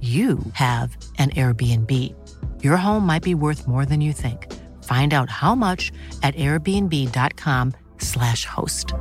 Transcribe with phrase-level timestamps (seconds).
[0.00, 2.14] you have an Airbnb.
[2.62, 4.46] Your home might be worth more than you think.
[4.84, 5.90] Find out how much
[6.22, 8.94] at airbnb.com/slash host.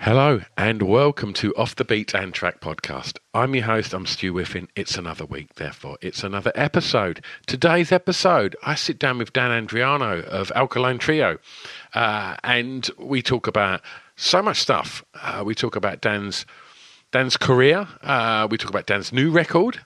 [0.00, 3.18] Hello and welcome to Off the Beaten Track podcast.
[3.34, 4.68] I'm your host, I'm Stu Whiffin.
[4.76, 7.22] It's another week, therefore, it's another episode.
[7.46, 11.38] Today's episode, I sit down with Dan Andriano of Alkaline Trio
[11.94, 13.80] uh, and we talk about
[14.18, 15.04] so much stuff.
[15.14, 16.44] Uh, we talk about Dan's
[17.10, 17.88] Dan's career.
[18.02, 19.80] Uh, we talk about Dan's new record.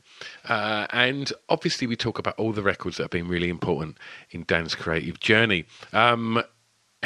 [0.49, 3.99] Uh, and obviously, we talk about all the records that have been really important
[4.31, 5.65] in Dan's creative journey.
[5.93, 6.43] Um,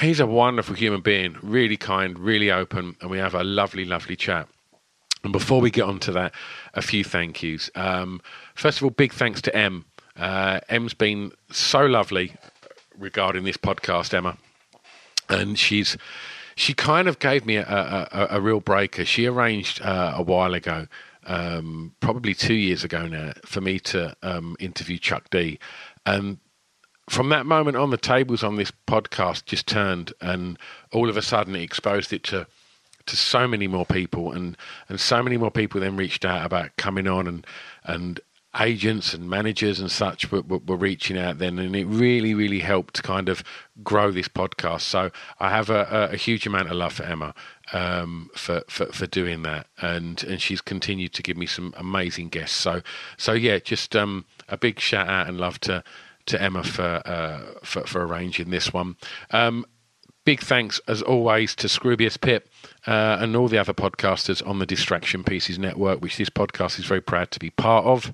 [0.01, 4.17] he's a wonderful human being, really kind, really open, and we have a lovely, lovely
[4.17, 4.49] chat.
[5.25, 6.33] And before we get on to that,
[6.75, 7.71] a few thank yous.
[7.75, 8.21] Um,
[8.55, 9.85] first of all, big thanks to Em.
[10.17, 12.35] Uh, Em's been so lovely
[12.97, 14.39] regarding this podcast, Emma.
[15.29, 15.97] And she's
[16.57, 19.05] she kind of gave me a, a, a real breaker.
[19.05, 20.87] She arranged uh, a while ago,
[21.27, 25.59] um, probably two years ago now, for me to um, interview Chuck D.
[26.07, 26.39] And
[27.11, 30.59] from that moment on, the tables on this podcast just turned, and
[30.93, 32.47] all of a sudden, it exposed it to
[33.05, 34.57] to so many more people, and
[34.89, 37.47] and so many more people then reached out about coming on and
[37.85, 38.19] and
[38.59, 43.03] agents and managers and such were, were, reaching out then, and it really, really helped
[43.03, 43.43] kind of
[43.83, 44.83] grow this podcast.
[44.83, 47.35] So I have a, a huge amount of love for Emma
[47.73, 52.29] um, for, for, for doing that, and and she's continued to give me some amazing
[52.29, 52.57] guests.
[52.57, 52.83] So
[53.17, 55.83] so yeah, just um, a big shout out and love to
[56.27, 58.97] to Emma for uh, for, for arranging this one.
[59.31, 59.65] Um,
[60.25, 62.49] big thanks as always to Scroobius Pip
[62.87, 66.85] uh, and all the other podcasters on the Distraction Pieces Network, which this podcast is
[66.85, 68.13] very proud to be part of.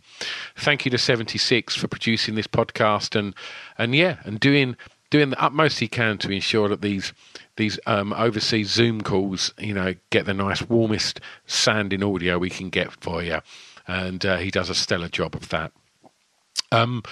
[0.56, 3.34] Thank you to 76 for producing this podcast and
[3.78, 4.76] and yeah, and doing
[5.10, 7.12] doing the utmost he can to ensure that these
[7.56, 12.70] these um, overseas Zoom calls, you know, get the nice warmest sounding audio we can
[12.70, 13.40] get for you,
[13.86, 15.72] and uh, he does a stellar job of that.
[16.70, 17.02] Um,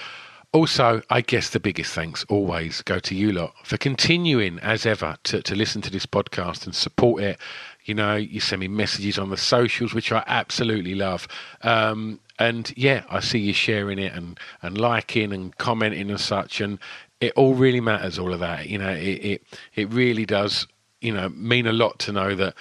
[0.52, 5.16] also, I guess the biggest thanks always go to you lot for continuing, as ever,
[5.24, 7.38] to, to listen to this podcast and support it.
[7.84, 11.28] You know, you send me messages on the socials, which I absolutely love.
[11.62, 16.60] Um, and yeah, I see you sharing it and, and liking and commenting and such.
[16.60, 16.78] And
[17.20, 18.68] it all really matters, all of that.
[18.68, 19.42] You know, it, it,
[19.76, 20.66] it really does,
[21.00, 22.54] you know, mean a lot to know that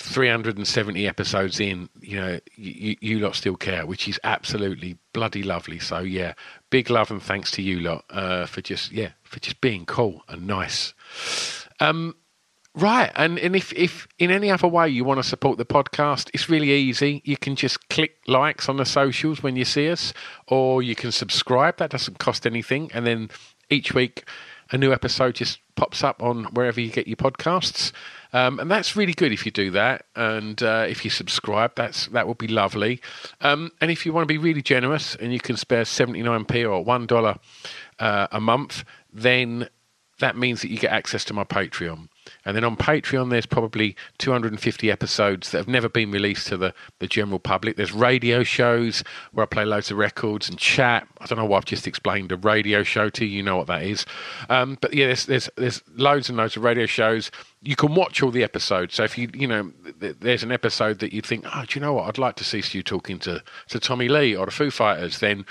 [0.00, 5.78] 370 episodes in, you know, you, you lot still care, which is absolutely bloody lovely.
[5.78, 6.34] So yeah,
[6.70, 10.24] big love and thanks to you lot uh, for just yeah for just being cool
[10.28, 10.94] and nice.
[11.80, 12.16] Um,
[12.74, 16.30] right, and and if if in any other way you want to support the podcast,
[16.32, 17.20] it's really easy.
[17.24, 20.14] You can just click likes on the socials when you see us,
[20.48, 21.76] or you can subscribe.
[21.76, 23.30] That doesn't cost anything, and then
[23.68, 24.24] each week
[24.72, 27.92] a new episode just pops up on wherever you get your podcasts.
[28.32, 32.06] Um, and that's really good if you do that, and uh, if you subscribe, that's
[32.08, 33.00] that would be lovely.
[33.40, 36.44] Um, and if you want to be really generous and you can spare seventy nine
[36.44, 37.36] p or one dollar
[37.98, 39.68] uh, a month, then
[40.20, 42.08] that means that you get access to my Patreon.
[42.44, 46.74] And then on Patreon, there's probably 250 episodes that have never been released to the,
[46.98, 47.76] the general public.
[47.76, 51.06] There's radio shows where I play loads of records and chat.
[51.20, 53.38] I don't know why I've just explained a radio show to you.
[53.38, 54.06] You know what that is.
[54.48, 57.30] Um, but yeah, there's, there's, there's loads and loads of radio shows.
[57.62, 58.94] You can watch all the episodes.
[58.94, 61.94] So if you, you know, there's an episode that you think, oh, do you know
[61.94, 62.08] what?
[62.08, 65.44] I'd like to see you talking to, to Tommy Lee or the Foo Fighters, then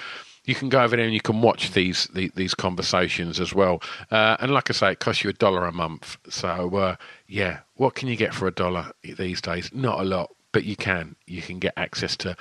[0.50, 3.82] you can go over there and you can watch these the, these conversations as well.
[4.10, 6.18] Uh, and like I say, it costs you a dollar a month.
[6.30, 6.96] So uh,
[7.28, 9.70] yeah, what can you get for a dollar these days?
[9.74, 11.16] Not a lot, but you can.
[11.28, 12.36] You can get access to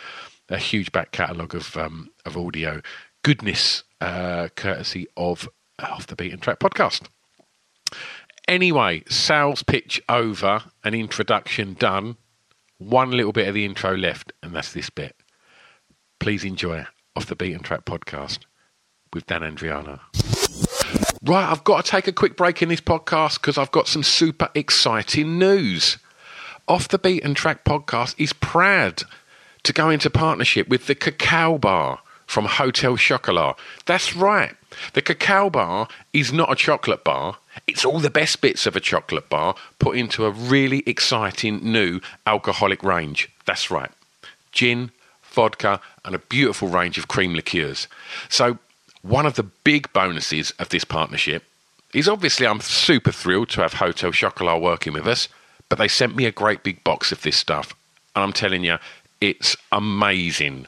[0.49, 2.81] a huge back catalogue of um, of audio
[3.23, 7.09] goodness, uh, courtesy of off the beaten track podcast.
[8.47, 12.17] Anyway, sales pitch over, an introduction done.
[12.79, 15.15] one little bit of the intro left, and that's this bit.
[16.19, 16.79] Please enjoy
[17.19, 18.39] Off the Beaten Track podcast
[19.13, 19.99] with Dan Andriano.
[21.25, 24.05] Right, I've got to take a quick break in this podcast because I've got some
[24.05, 25.99] super exciting news.
[26.69, 29.03] Off the Beaten Track podcast is proud
[29.65, 31.99] to go into partnership with the Cacao Bar
[32.29, 33.57] from Hotel Chocolat.
[33.85, 34.55] That's right.
[34.93, 37.39] The Cacao Bar is not a chocolate bar.
[37.67, 41.99] It's all the best bits of a chocolate bar put into a really exciting new
[42.29, 43.29] alcoholic range.
[43.45, 43.91] That's right.
[44.53, 44.93] Gin,
[45.39, 47.87] vodka, and a beautiful range of cream liqueurs.
[48.29, 48.59] So,
[49.03, 51.45] one of the big bonuses of this partnership
[51.95, 55.29] is obviously I'm super thrilled to have Hotel Chocolat working with us,
[55.69, 57.73] but they sent me a great big box of this stuff.
[58.17, 58.79] And I'm telling you,
[59.21, 60.67] it's amazing.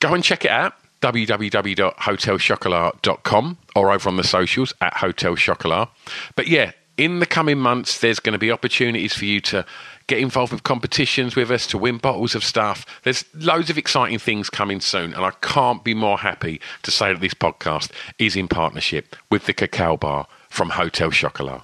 [0.00, 5.88] Go and check it out www.hotelchocolat.com or over on the socials at Hotel Chocolat.
[6.34, 9.64] But yeah, in the coming months, there's going to be opportunities for you to
[10.08, 12.84] get involved with competitions with us, to win bottles of stuff.
[13.04, 17.12] There's loads of exciting things coming soon, and I can't be more happy to say
[17.12, 21.62] that this podcast is in partnership with the Cacao Bar from Hotel Chocolat.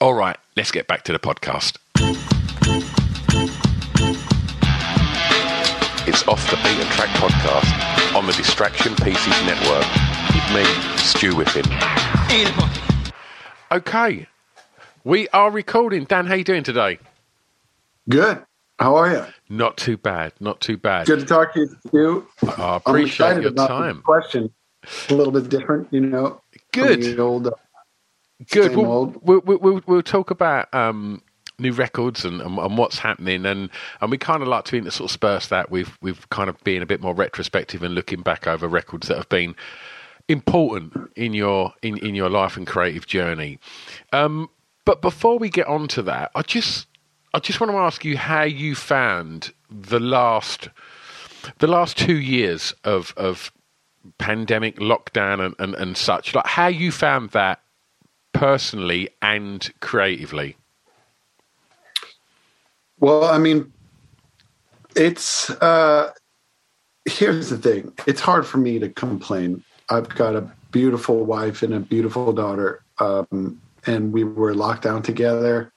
[0.00, 1.78] All right, let's get back to the podcast.
[6.06, 9.86] It's Off the Beaten Track podcast on the Distraction Pieces Network
[10.32, 10.64] with me,
[10.98, 11.64] Stu Whiffin.
[13.72, 14.26] Okay,
[15.04, 16.04] we are recording.
[16.04, 16.98] Dan, how you doing today?
[18.08, 18.44] Good.
[18.78, 19.24] How are you?
[19.48, 20.32] Not too bad.
[20.38, 21.06] Not too bad.
[21.06, 22.26] Good to talk to you, Stu.
[22.58, 24.02] I appreciate your time.
[24.02, 24.52] question.
[25.08, 26.42] A little bit different, you know.
[26.72, 27.18] Good.
[27.18, 27.52] Old, uh,
[28.50, 28.76] Good.
[28.76, 31.22] We'll, we'll, we'll, we'll, talk about um,
[31.58, 33.70] new records and, and, and, what's happening, and,
[34.00, 36.82] and we kind of like to sort of spurse that with with kind of being
[36.82, 39.56] a bit more retrospective and looking back over records that have been
[40.28, 43.58] important in your in, in your life and creative journey.
[44.12, 44.50] Um,
[44.84, 46.86] but before we get on to that, I just
[47.36, 50.70] I just want to ask you how you found the last
[51.58, 53.52] the last two years of of
[54.16, 56.34] pandemic lockdown and, and, and such.
[56.34, 57.60] Like how you found that
[58.32, 60.56] personally and creatively?
[63.00, 63.70] Well i mean
[64.94, 66.12] it's uh
[67.04, 67.92] here's the thing.
[68.06, 69.62] It's hard for me to complain.
[69.90, 75.02] I've got a beautiful wife and a beautiful daughter um and we were locked down
[75.02, 75.70] together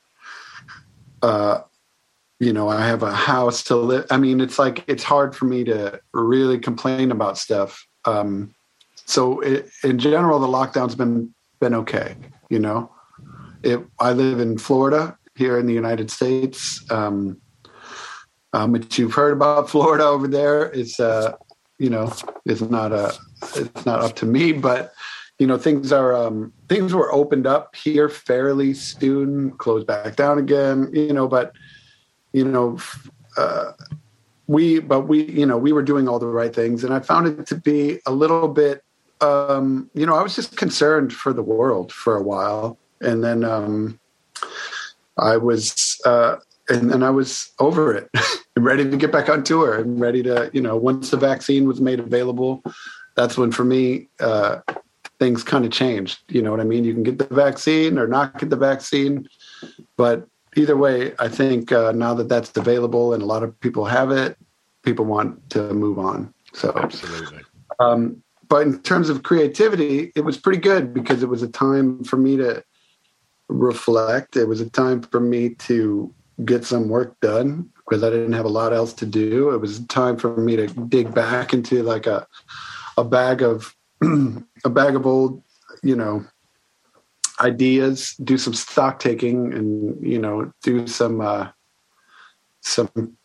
[1.22, 1.62] uh,
[2.40, 4.06] you know, I have a house to live.
[4.10, 7.86] I mean, it's like it's hard for me to really complain about stuff.
[8.06, 8.56] Um,
[9.06, 12.16] so it, in general, the lockdown's been been okay.
[12.50, 12.92] You know,
[13.64, 16.84] it, I live in Florida here in the United States.
[16.90, 17.42] Um,
[18.54, 20.72] um, which you've heard about Florida over there.
[20.72, 21.36] It's uh,
[21.78, 22.14] you know,
[22.46, 23.14] it's not a,
[23.56, 24.94] it's not up to me, but
[25.40, 30.38] you know things are um, things were opened up here fairly soon, closed back down
[30.38, 30.90] again.
[30.94, 31.54] You know, but
[32.34, 32.78] you know,
[33.38, 33.72] uh,
[34.48, 37.28] we but we you know we were doing all the right things, and I found
[37.28, 38.84] it to be a little bit.
[39.22, 43.44] Um, you know, I was just concerned for the world for a while, and then
[43.44, 44.00] um,
[45.18, 46.00] I was.
[46.06, 46.38] Uh,
[46.72, 48.12] and then I was over it
[48.56, 51.68] and ready to get back on tour and ready to, you know, once the vaccine
[51.68, 52.62] was made available,
[53.16, 54.60] that's when for me, uh,
[55.20, 56.20] things kind of changed.
[56.30, 56.84] You know what I mean?
[56.84, 59.28] You can get the vaccine or not get the vaccine,
[59.98, 63.86] but either way, I think uh, now that that's available and a lot of people
[63.86, 64.38] have it,
[64.84, 66.34] people want to move on.
[66.54, 67.42] So absolutely.
[67.80, 72.04] Um, but in terms of creativity, it was pretty good because it was a time
[72.04, 72.64] for me to
[73.48, 74.38] reflect.
[74.38, 76.14] It was a time for me to
[76.46, 79.52] get some work done because I didn't have a lot else to do.
[79.52, 82.26] It was a time for me to dig back into like a
[82.98, 83.76] a bag of
[84.64, 85.44] a bag of old,
[85.84, 86.26] you know,
[87.42, 91.50] ideas, do some stock taking, and you know, do some uh,
[92.62, 93.18] some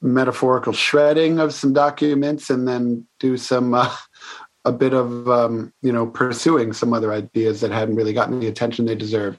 [0.00, 3.94] metaphorical shredding of some documents, and then do some uh,
[4.64, 8.48] a bit of um, you know pursuing some other ideas that hadn't really gotten the
[8.48, 9.38] attention they deserved.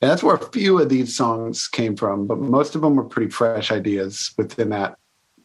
[0.00, 3.04] And that's where a few of these songs came from, but most of them were
[3.04, 4.96] pretty fresh ideas within that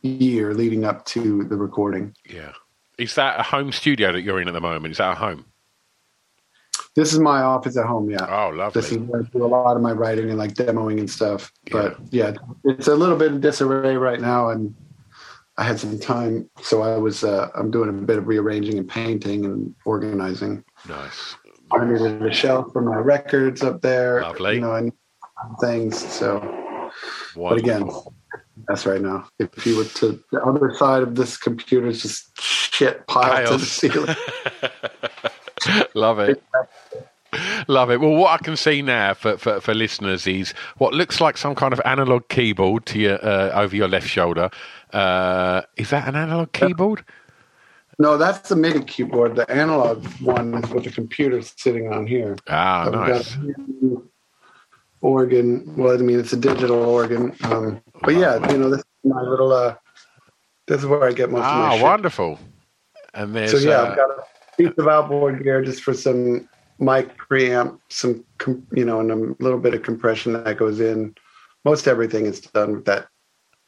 [0.02, 2.16] year leading up to the recording.
[2.30, 2.54] Yeah.
[2.98, 4.92] Is that a home studio that you're in at the moment?
[4.92, 5.46] Is that a home?
[6.96, 8.10] This is my office at home.
[8.10, 8.26] Yeah.
[8.30, 8.82] Oh, lovely.
[8.82, 11.52] This is where I do a lot of my writing and like demoing and stuff.
[11.72, 12.34] But yeah,
[12.64, 14.74] it's a little bit of disarray right now, and
[15.58, 18.88] I had some time, so I was uh, I'm doing a bit of rearranging and
[18.88, 20.64] painting and organizing.
[20.88, 21.36] Nice.
[21.72, 24.22] I needed a shelf for my records up there.
[24.22, 24.56] Lovely.
[24.56, 24.94] You know, and
[25.60, 25.98] things.
[25.98, 26.40] So,
[27.36, 27.50] Wonderful.
[27.50, 27.90] but again,
[28.68, 29.28] that's right now.
[29.40, 33.58] If you were to the other side of this computer, it's just shit piled to
[33.58, 34.16] the ceiling.
[35.94, 36.42] Love it.
[37.68, 38.00] Love it.
[38.00, 41.56] Well, what I can see now for, for, for listeners is what looks like some
[41.56, 44.50] kind of analog keyboard to your uh, over your left shoulder.
[44.94, 47.04] Uh, is that an analog keyboard?
[47.98, 49.36] No, that's the MIDI keyboard.
[49.36, 52.36] The analog one with the computer sitting on here.
[52.48, 53.38] Ah, nice.
[55.06, 55.76] Organ.
[55.78, 57.36] Well, I mean, it's a digital organ.
[57.44, 59.52] Um, but yeah, you know, this is my little.
[59.54, 59.76] Uh,
[60.68, 61.84] this is where I get most of my Ah, shit.
[61.84, 62.40] wonderful.
[63.14, 64.24] And there's So yeah, uh, I've got a
[64.58, 68.24] piece of outboard gear just for some mic preamp, some
[68.74, 71.14] you know, and a little bit of compression that goes in.
[71.64, 73.08] Most everything is done with that.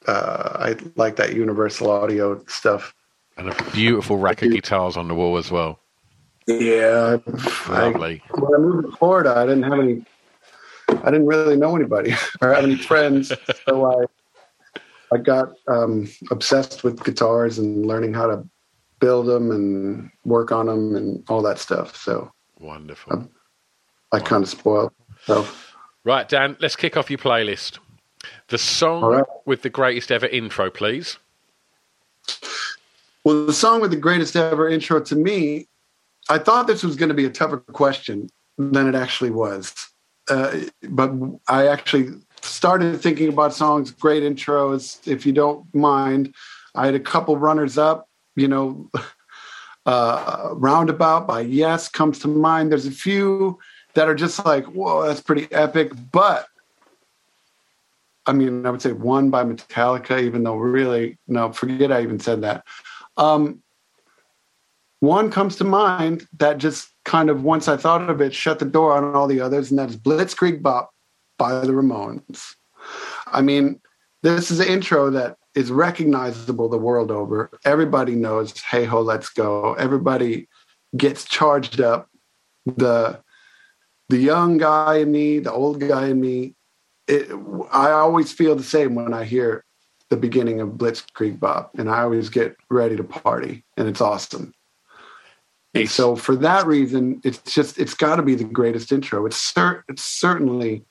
[0.07, 2.93] Uh, I like that Universal Audio stuff.
[3.37, 5.79] and a beautiful rack of guitars on the wall as well.
[6.47, 7.17] Yeah,
[7.67, 8.21] I, Lovely.
[8.31, 10.05] when I moved to Florida, I didn't have any.
[11.07, 13.31] I didn't really know anybody or have any friends,
[13.65, 18.45] so I I got um, obsessed with guitars and learning how to
[18.99, 21.95] build them and work on them and all that stuff.
[21.95, 23.29] So Wonderful.
[24.11, 25.73] I kind of spoiled myself.
[26.03, 27.79] Right, Dan, let's kick off your playlist.
[28.49, 29.25] The song right.
[29.45, 31.17] with the greatest ever intro, please.
[33.23, 35.67] Well, the song with the greatest ever intro to me,
[36.29, 39.73] I thought this was going to be a tougher question than it actually was.
[40.29, 41.11] Uh, but
[41.47, 42.09] I actually
[42.41, 45.05] started thinking about songs, great intros.
[45.07, 46.35] If you don't mind,
[46.75, 48.09] I had a couple runners up.
[48.35, 48.89] You know,
[49.85, 52.71] uh, Roundabout by Yes comes to mind.
[52.71, 53.59] There's a few
[53.93, 55.91] that are just like, whoa, that's pretty epic.
[56.11, 56.47] But
[58.27, 62.19] I mean, I would say one by Metallica, even though really, no, forget I even
[62.19, 62.65] said that.
[63.15, 63.63] Um,
[64.99, 68.65] one comes to mind that just kind of, once I thought of it, shut the
[68.65, 70.91] door on all the others, and that's Blitzkrieg Bop
[71.37, 72.55] by the Ramones.
[73.27, 73.79] I mean,
[74.23, 77.49] this is an intro that is recognizable the world over.
[77.65, 79.73] Everybody knows, hey ho, let's go.
[79.73, 80.47] Everybody
[80.95, 82.09] gets charged up.
[82.65, 83.21] The
[84.09, 86.55] the young guy in me, the old guy in me,
[87.07, 87.29] it,
[87.71, 89.65] I always feel the same when I hear
[90.09, 94.53] the beginning of Blitzkrieg Bop, and I always get ready to party, and it's awesome.
[95.81, 99.25] And so, for that reason, it's just it's got to be the greatest intro.
[99.25, 100.83] It's cer- it's certainly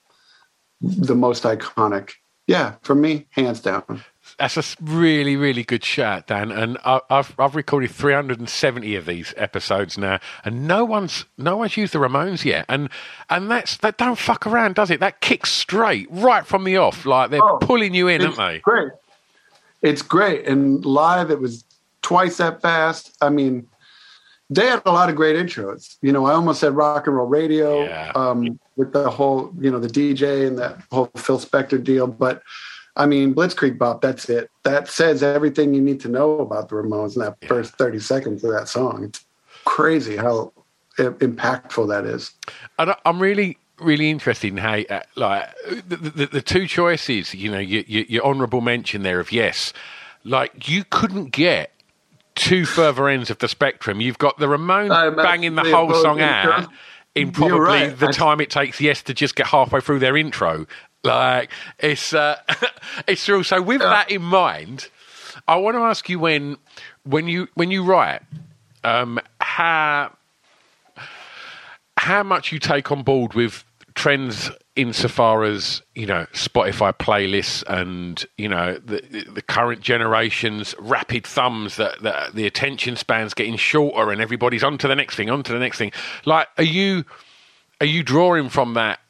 [0.80, 2.12] the most iconic.
[2.46, 4.04] Yeah, for me, hands down.
[4.38, 6.52] That's a really, really good shout, Dan.
[6.52, 11.76] And I, I've I've recorded 370 of these episodes now, and no one's no one's
[11.76, 12.66] used the Ramones yet.
[12.68, 12.88] And
[13.30, 15.00] and that's that don't fuck around, does it?
[15.00, 18.58] That kicks straight right from the off, like they're Oh, pulling you in, aren't they?
[18.60, 18.92] Great.
[19.82, 20.46] It's great.
[20.46, 21.64] And live, it was
[22.02, 23.16] twice that fast.
[23.20, 23.66] I mean,
[24.50, 25.96] they had a lot of great intros.
[26.02, 28.12] You know, I almost said rock and roll radio Yeah.
[28.14, 32.06] um, with the whole, you know, the DJ and that whole Phil Spector deal.
[32.06, 32.42] But
[32.96, 34.50] I mean, Blitzkrieg Bop, that's it.
[34.62, 37.48] That says everything you need to know about the Ramones in that Yeah.
[37.48, 39.04] first 30 seconds of that song.
[39.04, 39.24] It's
[39.64, 40.52] crazy how
[40.98, 42.32] impactful that is.
[42.78, 45.48] And I- I'm really, really interested in how, uh, like,
[45.88, 47.34] the, the, the two choices.
[47.34, 49.72] You know, your, your, honourable mention there of yes,
[50.24, 51.72] like you couldn't get
[52.36, 54.00] two further ends of the spectrum.
[54.00, 56.68] You've got the Ramones I'm banging the whole song out
[57.16, 57.98] in probably right.
[57.98, 60.66] the time it takes yes to just get halfway through their intro.
[61.02, 62.38] Like it's uh,
[63.08, 63.42] it's true.
[63.42, 64.88] So with that in mind,
[65.48, 66.58] I want to ask you when
[67.04, 68.22] when you when you write,
[68.84, 70.12] um, how
[71.96, 73.64] how much you take on board with
[73.94, 81.26] trends insofar as you know Spotify playlists and you know the the current generation's rapid
[81.26, 85.30] thumbs that, that the attention spans getting shorter and everybody's on to the next thing
[85.30, 85.92] on to the next thing
[86.26, 87.04] like are you
[87.80, 89.00] are you drawing from that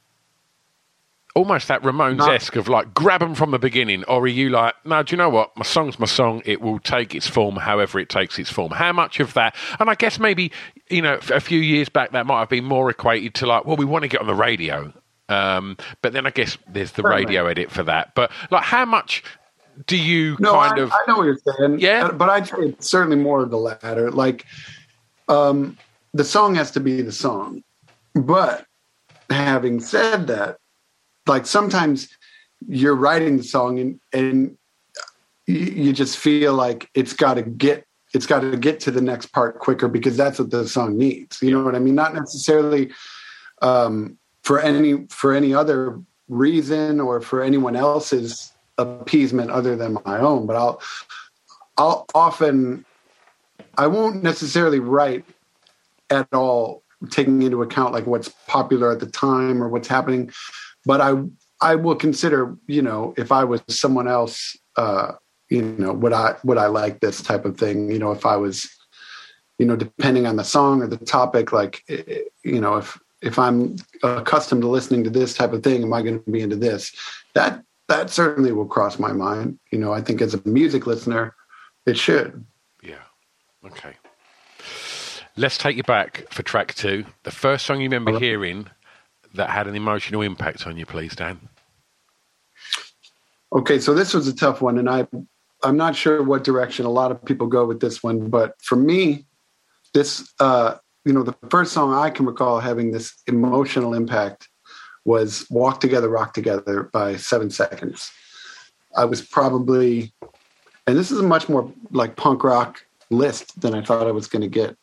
[1.37, 4.75] almost that Ramones esque of like grab them from the beginning, or are you like,
[4.87, 5.55] no, do you know what?
[5.55, 6.41] My song's my song.
[6.47, 8.73] It will take its form however it takes its form.
[8.73, 9.55] How much of that?
[9.79, 10.51] And I guess maybe,
[10.89, 13.77] you know, a few years back that might have been more equated to like, well,
[13.77, 14.93] we want to get on the radio.
[15.29, 18.15] Um, but then I guess there's the radio edit for that.
[18.15, 19.25] But like, how much
[19.87, 20.93] do you No, kind I, of.
[20.93, 21.81] I know what you're saying.
[21.81, 22.07] Yeah.
[22.07, 24.11] Uh, but I'd say it's certainly more of the latter.
[24.11, 24.47] Like,
[25.29, 25.77] um,
[26.15, 27.63] the song has to be the song.
[28.15, 28.67] But
[29.29, 30.59] having said that,
[31.27, 32.09] like sometimes
[32.67, 34.57] you're writing the song and and
[35.47, 39.01] you, you just feel like it's got to get it's got to get to the
[39.01, 41.43] next part quicker because that's what the song needs.
[41.43, 41.95] You know what I mean?
[41.95, 42.93] Not necessarily
[43.61, 50.21] um, for any for any other reason or for anyone else's appeasement other than my
[50.21, 50.47] own.
[50.47, 50.81] But I'll
[51.77, 52.85] I'll often
[53.77, 55.25] I won't necessarily write
[56.11, 60.31] at all taking into account like what's popular at the time or what's happening
[60.87, 61.13] but i
[61.61, 65.13] i will consider you know if i was someone else uh
[65.51, 68.35] you know would i would i like this type of thing you know if i
[68.35, 68.67] was
[69.59, 73.39] you know depending on the song or the topic like eh, you know if if
[73.39, 76.57] I'm accustomed to listening to this type of thing, am I going to be into
[76.57, 76.95] this?
[77.35, 79.59] That that certainly will cross my mind.
[79.73, 81.35] You know, I think as a music listener,
[81.87, 82.45] it should.
[82.83, 83.03] Yeah.
[83.65, 83.95] Okay.
[85.37, 87.05] Let's take you back for track two.
[87.25, 88.71] The first song you remember hearing
[89.35, 91.49] that had an emotional impact on you, please, Dan.
[93.53, 95.07] Okay, so this was a tough one, and I
[95.65, 98.77] I'm not sure what direction a lot of people go with this one, but for
[98.77, 99.27] me,
[99.95, 104.49] this uh, you know the first song I can recall having this emotional impact
[105.05, 108.11] was "Walk Together, Rock Together" by Seven Seconds.
[108.97, 110.13] I was probably,
[110.87, 114.27] and this is a much more like punk rock list than I thought I was
[114.27, 114.77] going to get,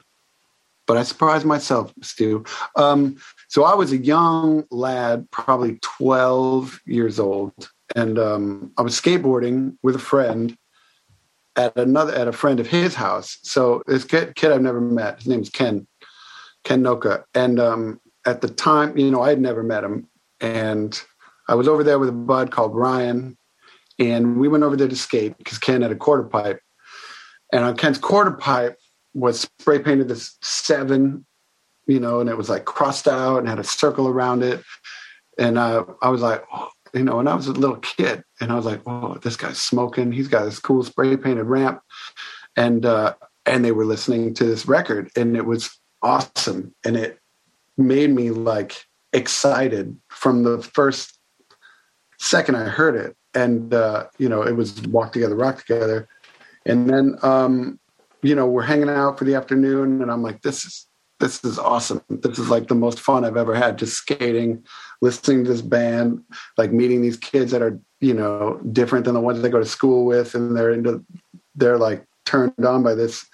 [0.88, 2.46] but I surprised myself, Stu.
[2.78, 3.18] Um,
[3.50, 9.76] so I was a young lad, probably 12 years old, and um, I was skateboarding
[9.84, 10.58] with a friend
[11.56, 13.40] at another at a friend of his house.
[13.44, 15.86] So this kid, kid I've never met, his name is Ken,
[16.64, 20.08] Ken Noka, and um, at the time, you know, I had never met him,
[20.40, 21.00] and
[21.48, 23.38] I was over there with a bud called Ryan,
[24.00, 26.60] and we went over there to skate because Ken had a quarter pipe,
[27.52, 28.78] and on Ken's quarter pipe
[29.14, 31.26] was spray painted this seven,
[31.86, 34.64] you know, and it was like crossed out and had a circle around it,
[35.38, 38.24] and uh, I was like, oh, you know, and I was a little kid.
[38.40, 40.12] And I was like, oh, this guy's smoking.
[40.12, 41.82] He's got this cool spray painted ramp.
[42.56, 43.16] And, uh,
[43.46, 45.10] and they were listening to this record.
[45.16, 46.76] And it was awesome.
[46.86, 47.20] And it
[47.78, 51.18] made me like excited from the first
[52.20, 53.16] second I heard it.
[53.34, 56.08] And, uh, you know, it was walk together, rock together.
[56.66, 57.80] And then, um,
[58.22, 60.88] you know, we're hanging out for the afternoon and I'm like, this is,
[61.20, 62.02] this is awesome.
[62.10, 64.64] This is like the most fun I've ever had just skating,
[65.02, 66.22] listening to this band,
[66.58, 69.66] like meeting these kids that are, you know, different than the ones they go to
[69.66, 71.04] school with and they're into
[71.56, 73.26] they're like turned on by this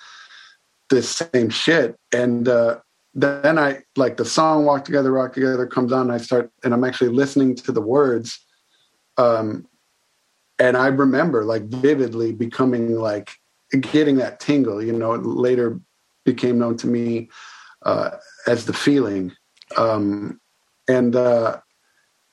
[0.90, 1.96] this same shit.
[2.12, 2.80] And uh
[3.16, 6.74] then I like the song Walk Together, Rock Together comes on and I start and
[6.74, 8.40] I'm actually listening to the words.
[9.18, 9.68] Um
[10.60, 13.32] and I remember like vividly becoming like
[13.80, 15.80] getting that tingle, you know, it later
[16.26, 17.30] became known to me
[17.84, 18.12] uh,
[18.48, 19.32] as the feeling.
[19.78, 20.40] Um,
[20.88, 21.60] and uh,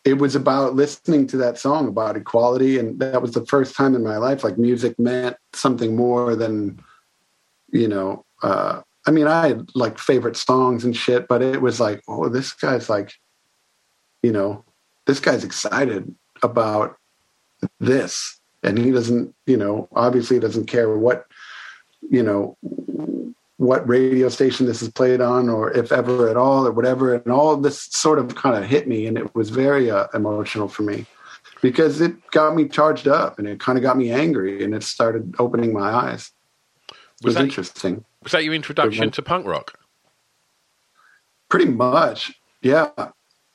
[0.05, 2.79] it was about listening to that song about equality.
[2.79, 6.83] And that was the first time in my life, like music meant something more than,
[7.73, 11.79] you know, uh, I mean, I had like favorite songs and shit, but it was
[11.79, 13.13] like, oh, this guy's like,
[14.23, 14.65] you know,
[15.07, 16.97] this guy's excited about
[17.79, 18.41] this.
[18.63, 21.27] And he doesn't, you know, obviously doesn't care what,
[22.11, 22.57] you know,
[23.59, 27.33] what radio station this is played on or if ever at all or whatever and
[27.33, 30.83] all this sort of kind of hit me and it was very uh, emotional for
[30.83, 31.07] me
[31.63, 34.83] because it got me charged up and it kind of got me angry and it
[34.83, 36.33] started opening my eyes
[37.27, 39.79] was, was that, interesting was that your introduction to punk rock
[41.49, 42.91] pretty much yeah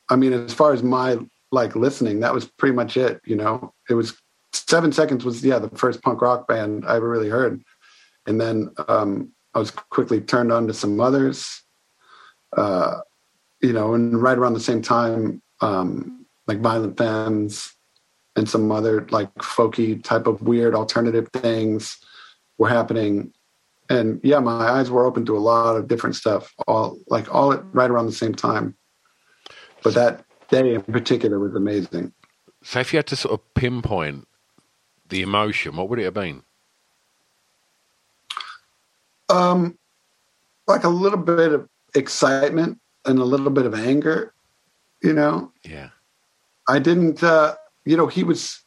[0.10, 1.18] i mean as far as my
[1.52, 4.16] like listening that was pretty much it you know it was
[4.54, 7.62] seven seconds was yeah the first punk rock band i ever really heard
[8.28, 11.64] and then um I was quickly turned on to some others.
[12.56, 13.00] Uh,
[13.62, 17.74] you know, and right around the same time, um, like Violent Femmes
[18.36, 21.98] and some other like folky type of weird alternative things
[22.58, 23.34] were happening.
[23.92, 27.54] And yeah, my eyes were open to a lot of different stuff, all like all
[27.54, 28.76] at right around the same time.
[29.84, 32.14] But that day in particular was amazing.
[32.64, 34.28] So if you had to sort of pinpoint
[35.10, 36.44] the emotion, what would it have been?
[39.30, 39.78] Um,
[40.68, 44.34] like a little bit of excitement and a little bit of anger,
[45.02, 45.52] you know.
[45.64, 45.90] Yeah.
[46.70, 47.24] I didn't.
[47.24, 48.64] Uh, you know, he was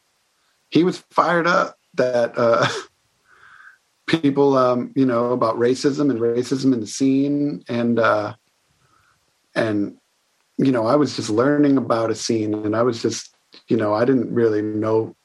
[0.69, 2.67] he was fired up that uh,
[4.07, 8.35] people, um, you know, about racism and racism in the scene, and uh,
[9.55, 9.97] and
[10.57, 13.35] you know, I was just learning about a scene, and I was just,
[13.67, 15.15] you know, I didn't really know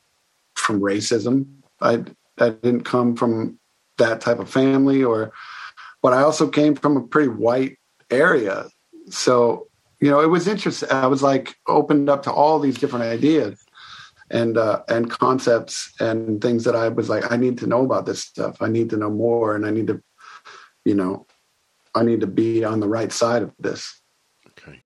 [0.54, 1.46] from racism.
[1.80, 2.04] I
[2.38, 3.58] I didn't come from
[3.98, 5.32] that type of family or
[6.02, 7.78] but I also came from a pretty white
[8.10, 8.66] area.
[9.10, 9.68] So,
[10.00, 10.90] you know, it was interesting.
[10.90, 13.62] I was like opened up to all these different ideas
[14.30, 18.06] and uh, and concepts and things that I was like, I need to know about
[18.06, 18.62] this stuff.
[18.62, 20.02] I need to know more and I need to,
[20.84, 21.26] you know,
[21.94, 24.00] I need to be on the right side of this.
[24.46, 24.82] Okay.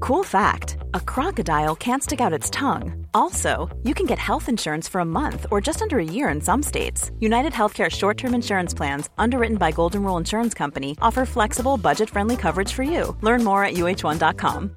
[0.00, 3.06] Cool fact a crocodile can't stick out its tongue.
[3.14, 6.40] Also, you can get health insurance for a month or just under a year in
[6.40, 7.12] some states.
[7.20, 12.10] United Healthcare short term insurance plans, underwritten by Golden Rule Insurance Company, offer flexible, budget
[12.10, 13.16] friendly coverage for you.
[13.20, 14.76] Learn more at uh1.com.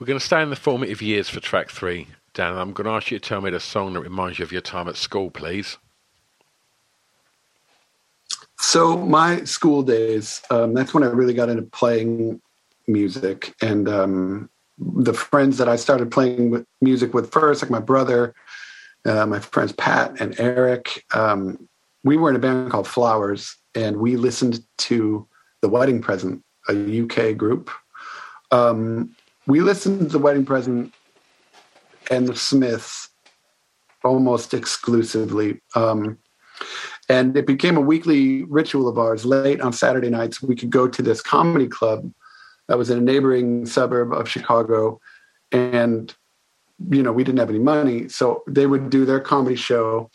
[0.00, 2.06] We're going to stay in the formative years for track three.
[2.32, 4.50] Dan, I'm going to ask you to tell me the song that reminds you of
[4.50, 5.76] your time at school, please.
[8.58, 12.40] So my school days, um, that's when I really got into playing
[12.86, 17.80] music, and um, the friends that I started playing with music with first, like my
[17.80, 18.34] brother,
[19.04, 21.68] uh, my friends Pat and Eric, um,
[22.04, 25.28] we were in a band called Flowers, and we listened to
[25.60, 27.70] The Wedding Present, a UK group.
[28.50, 29.14] Um,
[29.50, 30.94] we listened to The Wedding Present
[32.08, 33.08] and The Smiths
[34.04, 35.60] almost exclusively.
[35.74, 36.18] Um,
[37.08, 39.24] and it became a weekly ritual of ours.
[39.24, 42.12] Late on Saturday nights, we could go to this comedy club
[42.68, 45.00] that was in a neighboring suburb of Chicago.
[45.50, 46.14] And,
[46.88, 48.08] you know, we didn't have any money.
[48.08, 50.12] So they would do their comedy show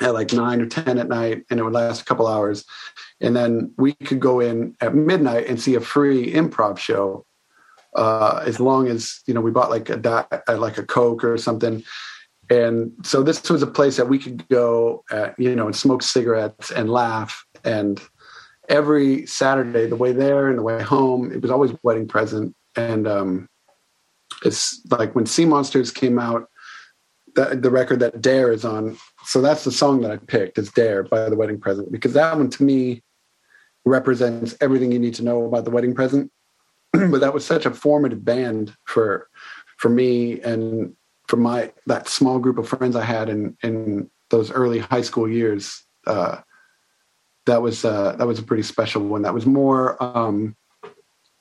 [0.00, 2.64] at like nine or 10 at night, and it would last a couple hours.
[3.20, 7.24] And then we could go in at midnight and see a free improv show.
[7.94, 11.84] Uh, as long as you know, we bought like a like a Coke or something,
[12.50, 16.02] and so this was a place that we could go, at, you know, and smoke
[16.02, 17.44] cigarettes and laugh.
[17.64, 18.00] And
[18.68, 22.54] every Saturday, the way there and the way home, it was always wedding present.
[22.76, 23.48] And um,
[24.44, 26.48] it's like when Seamonsters came out,
[27.34, 28.96] the, the record that Dare is on.
[29.24, 30.58] So that's the song that I picked.
[30.58, 33.02] It's Dare by the Wedding Present because that one to me
[33.84, 36.30] represents everything you need to know about the Wedding Present.
[37.10, 39.28] but that was such a formative band for
[39.76, 40.94] for me and
[41.26, 45.28] from my that small group of friends I had in in those early high school
[45.28, 46.40] years, uh,
[47.46, 49.22] that was uh, that was a pretty special one.
[49.22, 50.56] That was more, um,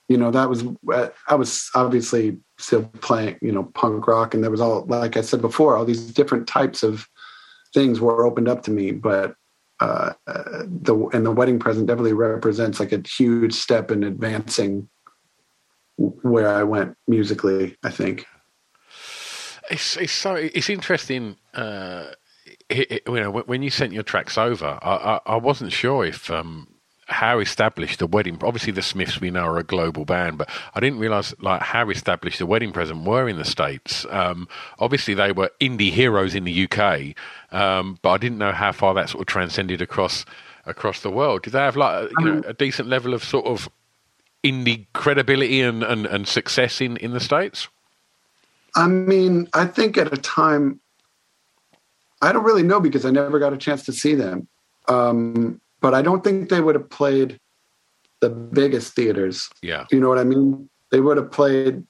[0.07, 0.63] you know, that was
[0.93, 5.17] uh, I was obviously still playing, you know, punk rock, and there was all like
[5.17, 7.07] I said before, all these different types of
[7.73, 8.91] things were opened up to me.
[8.91, 9.35] But
[9.79, 14.89] uh, the and the wedding present definitely represents like a huge step in advancing
[15.97, 17.77] where I went musically.
[17.83, 18.25] I think
[19.69, 21.37] it's it's so it's interesting.
[21.53, 22.07] Uh,
[22.69, 26.05] it, it, you know, when you sent your tracks over, I, I, I wasn't sure
[26.05, 26.67] if um,
[27.07, 28.37] how established the wedding.
[28.41, 31.89] Obviously, the Smiths we know are a global band, but I didn't realize like how
[31.89, 34.05] established the wedding present were in the states.
[34.09, 34.47] Um,
[34.79, 37.15] obviously, they were indie heroes in the UK,
[37.51, 40.25] um, but I didn't know how far that sort of transcended across
[40.65, 41.43] across the world.
[41.43, 43.69] Did they have like you know a decent level of sort of
[44.43, 47.67] indie credibility and, and, and success in, in the states?
[48.75, 50.79] I mean, I think at a time,
[52.21, 54.47] I don't really know because I never got a chance to see them.
[54.87, 57.39] Um, but I don't think they would have played
[58.21, 59.49] the biggest theaters.
[59.61, 59.85] Yeah.
[59.91, 60.69] You know what I mean?
[60.91, 61.83] They would have played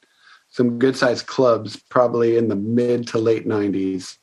[0.49, 4.17] some good sized clubs probably in the mid to late 90s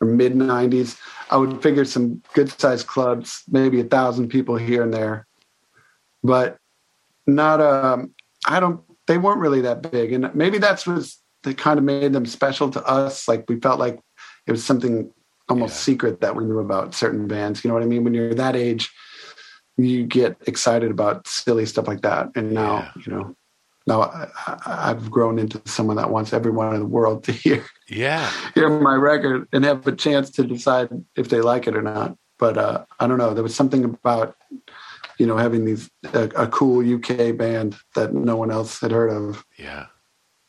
[0.00, 0.98] or mid 90s.
[1.30, 5.26] I would figure some good sized clubs, maybe a thousand people here and there,
[6.22, 6.58] but
[7.28, 8.14] not, um,
[8.46, 11.04] I don't they weren't really that big, and maybe that's what
[11.42, 13.26] that kind of made them special to us.
[13.26, 13.98] Like we felt like
[14.46, 15.10] it was something
[15.48, 15.92] almost yeah.
[15.92, 17.64] secret that we knew about certain bands.
[17.64, 18.04] You know what I mean?
[18.04, 18.92] When you're that age,
[19.76, 22.28] you get excited about silly stuff like that.
[22.36, 23.02] And now, yeah.
[23.06, 23.36] you know,
[23.86, 24.02] now
[24.46, 28.68] I, have grown into someone that wants everyone in the world to hear, yeah, hear
[28.68, 32.16] my record and have a chance to decide if they like it or not.
[32.38, 33.32] But uh, I don't know.
[33.32, 34.36] There was something about
[35.18, 39.10] you know, having these a, a, cool UK band that no one else had heard
[39.10, 39.44] of.
[39.56, 39.86] Yeah,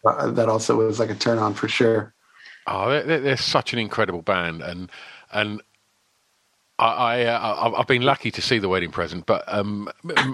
[0.06, 2.14] uh, that also was like a turn on for sure.
[2.68, 4.92] Oh, they're, they're such an incredible band, and
[5.32, 5.62] and
[6.80, 9.90] I, I uh, I've been lucky to see the wedding present, but um,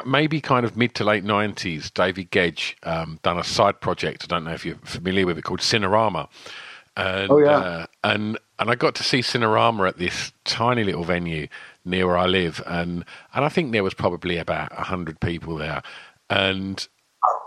[0.05, 4.25] maybe kind of mid to late nineties, David Gedge um, done a side project.
[4.25, 6.27] I don't know if you're familiar with it called Cinerama.
[6.97, 11.03] And, oh yeah, uh, and and I got to see Cinerama at this tiny little
[11.03, 11.47] venue
[11.83, 15.81] near where I live, and and I think there was probably about hundred people there,
[16.29, 16.87] and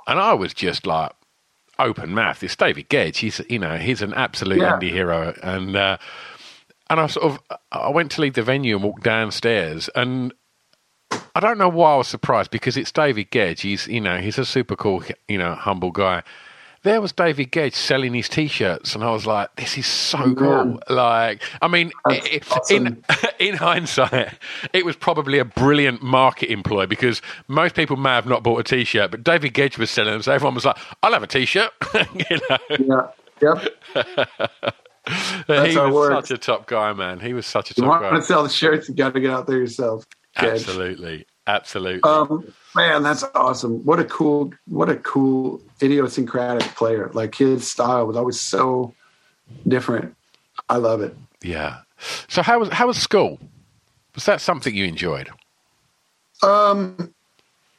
[0.07, 1.13] and I was just like
[1.79, 2.43] open mouth.
[2.43, 3.19] It's David Gedge.
[3.19, 4.73] He's you know he's an absolute yeah.
[4.73, 5.99] indie hero, and uh,
[6.91, 7.41] and I sort of
[7.73, 10.33] I went to leave the venue and walked downstairs, and
[11.35, 13.61] I don't know why I was surprised because it's David Gedge.
[13.61, 16.23] He's you know he's a super cool you know humble guy.
[16.89, 20.81] There was David Gedge selling his T-shirts, and I was like, "This is so cool!"
[20.89, 22.87] Like, I mean, it, awesome.
[22.87, 23.05] in
[23.39, 24.33] in hindsight,
[24.73, 28.63] it was probably a brilliant marketing ploy because most people may have not bought a
[28.63, 31.71] T-shirt, but David Gedge was selling them, so everyone was like, "I'll have a T-shirt."
[32.31, 32.59] you know?
[32.71, 33.11] Yeah.
[33.43, 34.67] Yep.
[35.47, 37.21] he was such a top guy, man.
[37.21, 38.17] He was such a top you want guy.
[38.17, 40.07] to sell the shirts, you got to get out there yourself.
[40.37, 42.03] Absolutely, absolutely.
[42.03, 43.85] Um, man, that's awesome.
[43.85, 47.11] What a cool, what a cool idiosyncratic player.
[47.13, 48.95] Like his style was always so
[49.67, 50.15] different.
[50.69, 51.17] I love it.
[51.43, 51.79] Yeah.
[52.29, 53.41] So how was how was school?
[54.15, 55.29] Was that something you enjoyed?
[56.43, 57.13] Um,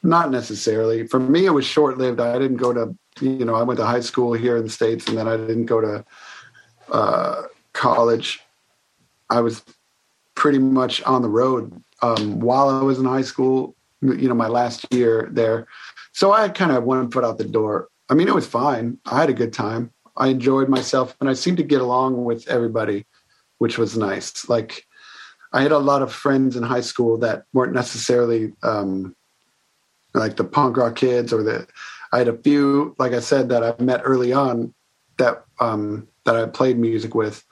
[0.04, 1.08] not necessarily.
[1.08, 2.20] For me, it was short lived.
[2.20, 5.08] I didn't go to you know I went to high school here in the states,
[5.08, 6.06] and then I didn't go to
[6.92, 8.42] uh, college,
[9.30, 9.64] I was
[10.36, 13.76] pretty much on the road um, while I was in high school.
[14.02, 15.68] You know, my last year there,
[16.14, 17.90] so I had kind of one foot out the door.
[18.10, 18.98] I mean, it was fine.
[19.06, 19.92] I had a good time.
[20.16, 23.06] I enjoyed myself, and I seemed to get along with everybody,
[23.58, 24.48] which was nice.
[24.48, 24.86] Like,
[25.52, 29.16] I had a lot of friends in high school that weren't necessarily um,
[30.14, 31.68] like the punk rock kids, or the.
[32.12, 34.74] I had a few, like I said, that I met early on
[35.18, 37.44] that um, that I played music with.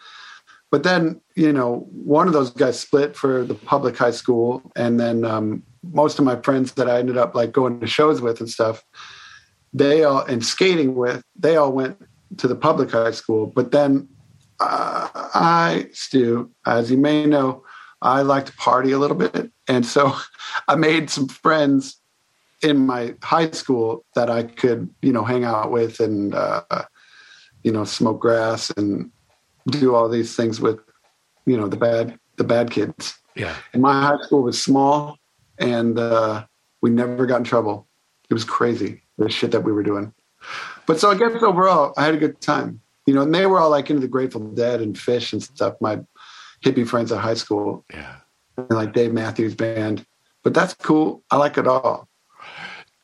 [0.70, 5.00] But then, you know, one of those guys split for the public high school, and
[5.00, 8.40] then um, most of my friends that I ended up like going to shows with
[8.42, 8.84] and stuff,
[9.74, 11.98] they all and skating with, they all went
[12.38, 13.48] to the public high school.
[13.48, 14.10] But then,
[14.60, 17.64] uh, I, Stu, as you may know,
[18.02, 20.16] I like to party a little bit, and so
[20.68, 21.98] I made some friends
[22.62, 26.64] in my high school that I could, you know, hang out with and uh,
[27.64, 29.12] you know, smoke grass and
[29.68, 30.80] do all these things with,
[31.46, 33.18] you know, the bad the bad kids.
[33.36, 33.56] Yeah.
[33.74, 35.18] And my high school was small,
[35.60, 36.46] and uh,
[36.82, 37.88] we never got in trouble.
[38.30, 40.14] It was crazy the shit that we were doing.
[40.86, 42.82] But so I guess overall, I had a good time.
[43.06, 45.76] You know, and they were all like into the Grateful Dead and Phish and stuff.
[45.80, 46.02] My
[46.64, 47.86] hippie friends at high school.
[47.92, 48.16] Yeah.
[48.58, 50.06] And like Dave Matthews Band.
[50.44, 51.24] But that's cool.
[51.32, 52.08] I like it all.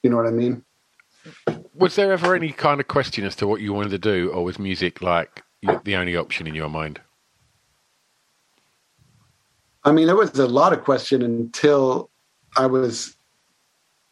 [0.02, 0.64] You know what I mean?
[1.76, 4.44] Was there ever any kind of question as to what you wanted to do, or
[4.44, 5.43] was music like
[5.84, 7.00] the only option in your mind?
[9.84, 12.10] I mean, there was a lot of question until
[12.56, 13.18] I was,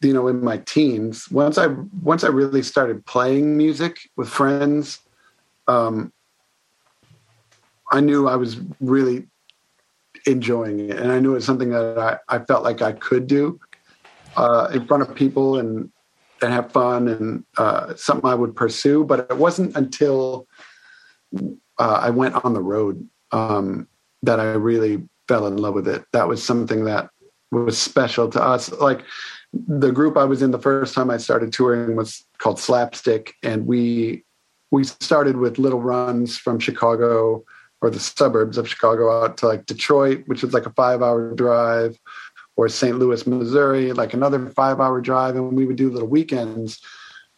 [0.02, 1.30] you know, in my teens.
[1.32, 1.68] Once I
[2.02, 5.00] once I really started playing music with friends,
[5.68, 6.12] um,
[7.92, 9.28] I knew I was really
[10.26, 13.28] enjoying it, and I knew it was something that I, I felt like I could
[13.28, 13.60] do
[14.36, 15.90] uh, in front of people and
[16.42, 19.04] and have fun and uh, something I would pursue.
[19.04, 20.48] But it wasn't until
[21.36, 23.88] uh, I went on the road um,
[24.24, 26.04] that I really fell in love with it.
[26.14, 27.10] That was something that
[27.52, 28.72] was special to us.
[28.72, 29.04] Like
[29.54, 33.66] the group I was in the first time I started touring was called Slapstick, and
[33.66, 34.24] we
[34.72, 37.44] we started with little runs from Chicago
[37.82, 41.34] or the suburbs of Chicago out to like Detroit, which was like a five hour
[41.34, 42.00] drive,
[42.56, 42.98] or St.
[42.98, 45.36] Louis, Missouri, like another five hour drive.
[45.36, 46.80] And we would do little weekends.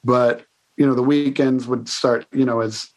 [0.03, 2.89] But, you know, the weekends would start, you know, as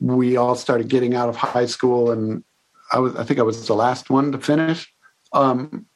[0.00, 2.10] we all started getting out of high school.
[2.10, 2.42] And
[2.90, 4.92] I was, I think I was the last one to finish.
[5.32, 5.86] Um,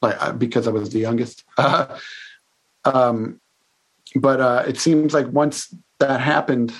[0.00, 1.44] like, because I was the youngest.
[2.84, 3.40] um,
[4.14, 6.72] but uh, it seems like once that happened,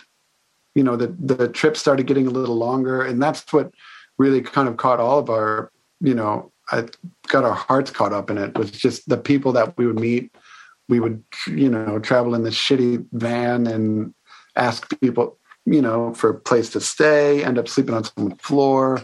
[0.74, 3.02] you know, the, the trip started getting a little longer.
[3.02, 3.72] And that's what
[4.18, 6.86] really kind of caught all of our, you know, I
[7.28, 10.34] got our hearts caught up in it was just the people that we would meet.
[10.88, 14.14] We would, you know, travel in this shitty van and
[14.56, 19.00] ask people, you know, for a place to stay, end up sleeping on someone's floor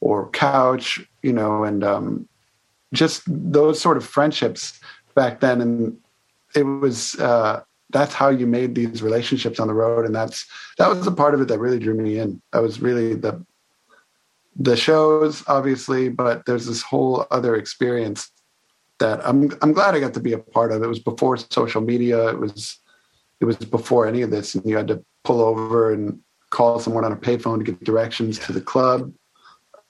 [0.00, 2.28] or couch, you know, and um,
[2.92, 4.80] just those sort of friendships
[5.14, 5.60] back then.
[5.60, 5.98] And
[6.54, 10.06] it was, uh, that's how you made these relationships on the road.
[10.06, 10.46] And that's,
[10.78, 12.40] that was a part of it that really drew me in.
[12.52, 13.44] That was really the,
[14.56, 18.30] the shows, obviously, but there's this whole other experience
[19.00, 20.82] that I'm I'm glad I got to be a part of.
[20.82, 22.28] It was before social media.
[22.28, 22.78] It was
[23.40, 27.04] it was before any of this, and you had to pull over and call someone
[27.04, 29.12] on a payphone to get directions to the club.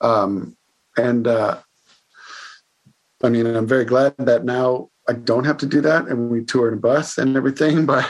[0.01, 0.57] Um,
[0.97, 1.59] and uh,
[3.23, 6.45] I mean, I'm very glad that now I don't have to do that, and we
[6.45, 7.87] tour in a bus and everything.
[7.91, 8.09] But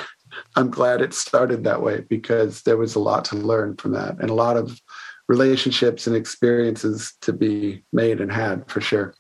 [0.55, 4.19] I'm glad it started that way because there was a lot to learn from that,
[4.21, 4.81] and a lot of
[5.29, 9.15] relationships and experiences to be made and had for sure.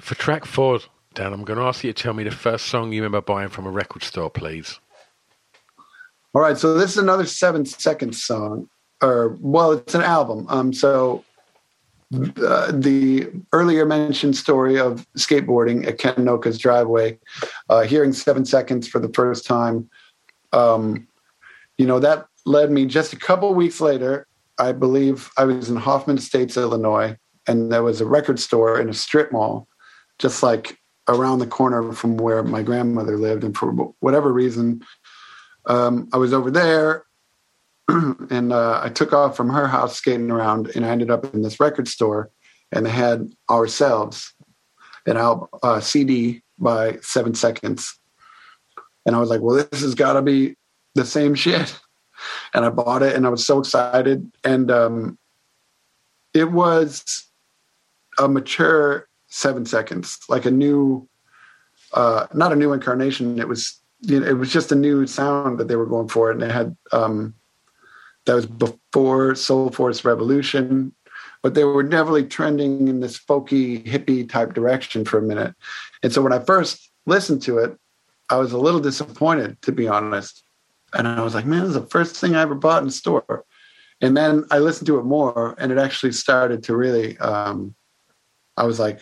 [0.00, 0.80] For track four,
[1.14, 3.50] Dan, I'm going to ask you to tell me the first song you remember buying
[3.50, 4.80] from a record store, please.
[6.34, 8.68] All right, so this is another seven seconds song.
[9.02, 10.46] or well, it's an album.
[10.48, 11.24] Um, so
[12.14, 17.18] uh, the earlier mentioned story of skateboarding at Ken Noka's driveway,
[17.68, 19.88] uh, hearing Seven Seconds for the first time,
[20.52, 21.06] um,
[21.78, 24.26] you know, that led me just a couple weeks later.
[24.58, 27.16] I believe I was in Hoffman Estates, Illinois,
[27.46, 29.66] and there was a record store in a strip mall,
[30.18, 33.42] just like around the corner from where my grandmother lived.
[33.42, 34.82] And for whatever reason,
[35.66, 37.04] um, I was over there
[38.30, 41.42] and uh, I took off from her house skating around, and I ended up in
[41.42, 42.30] this record store,
[42.70, 44.34] and they had ourselves
[45.06, 47.98] an album, uh, CD by Seven Seconds,
[49.04, 50.56] and I was like, "Well, this has got to be
[50.94, 51.78] the same shit,"
[52.54, 55.18] and I bought it, and I was so excited, and um,
[56.32, 57.26] it was
[58.18, 61.08] a mature Seven Seconds, like a new,
[61.94, 63.40] uh, not a new incarnation.
[63.40, 66.30] It was, you know, it was just a new sound that they were going for,
[66.30, 66.76] and it had.
[66.92, 67.34] Um,
[68.24, 70.94] that was before Soulforce Revolution,
[71.42, 75.54] but they were definitely trending in this folky hippie type direction for a minute.
[76.02, 77.76] And so when I first listened to it,
[78.30, 80.44] I was a little disappointed, to be honest.
[80.94, 83.44] And I was like, man, this is the first thing I ever bought in store.
[84.00, 87.18] And then I listened to it more, and it actually started to really.
[87.18, 87.74] Um,
[88.56, 89.00] I was like,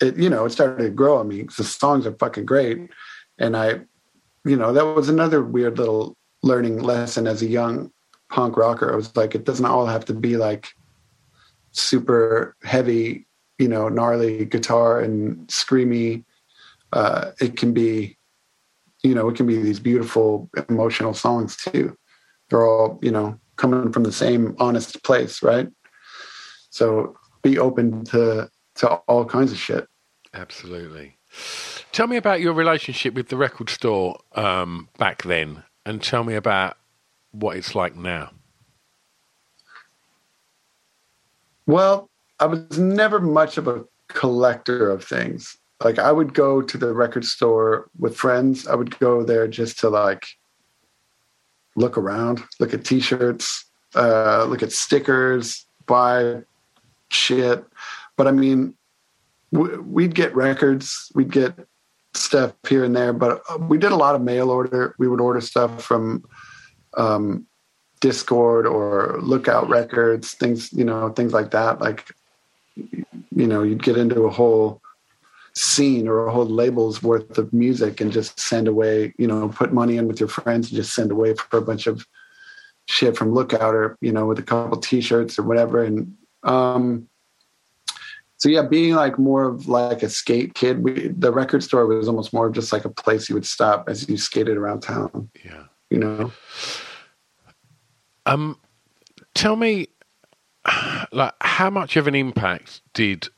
[0.00, 2.90] it, you know, it started to grow on me the songs are fucking great,
[3.38, 3.80] and I,
[4.46, 7.90] you know, that was another weird little learning lesson as a young
[8.30, 8.92] punk rocker.
[8.92, 10.68] I was like, it doesn't all have to be like
[11.72, 13.26] super heavy,
[13.58, 16.24] you know, gnarly guitar and screamy.
[16.92, 18.16] Uh, it can be,
[19.02, 21.96] you know, it can be these beautiful emotional songs too.
[22.48, 25.68] They're all, you know, coming from the same honest place, right?
[26.70, 29.88] So be open to to all kinds of shit.
[30.34, 31.18] Absolutely.
[31.96, 36.34] Tell me about your relationship with the record store um, back then, and tell me
[36.34, 36.76] about
[37.32, 38.32] what it's like now?
[41.64, 45.56] Well, I was never much of a collector of things.
[45.82, 48.66] Like I would go to the record store with friends.
[48.66, 50.26] I would go there just to like
[51.76, 56.42] look around, look at t-shirts, uh, look at stickers, buy
[57.08, 57.64] shit.
[58.18, 58.74] But I mean,
[59.50, 61.58] we'd get records, we'd get
[62.16, 64.94] stuff here and there, but uh, we did a lot of mail order.
[64.98, 66.24] We would order stuff from
[66.96, 67.46] um,
[68.00, 71.80] Dischord or Lookout Records, things you know, things like that.
[71.80, 72.10] Like
[72.76, 74.80] you know, you'd get into a whole
[75.54, 79.72] scene or a whole label's worth of music and just send away, you know, put
[79.72, 82.06] money in with your friends and just send away for a bunch of
[82.86, 85.82] shit from Lookout or you know, with a couple T-shirts or whatever.
[85.82, 87.08] And um,
[88.38, 92.06] so yeah, being like more of like a skate kid, we, the record store was
[92.06, 95.30] almost more of just like a place you would stop as you skated around town.
[95.44, 96.32] Yeah, you know.
[98.26, 98.58] Um,
[99.34, 99.88] tell me,
[101.12, 103.28] like, how much of an impact did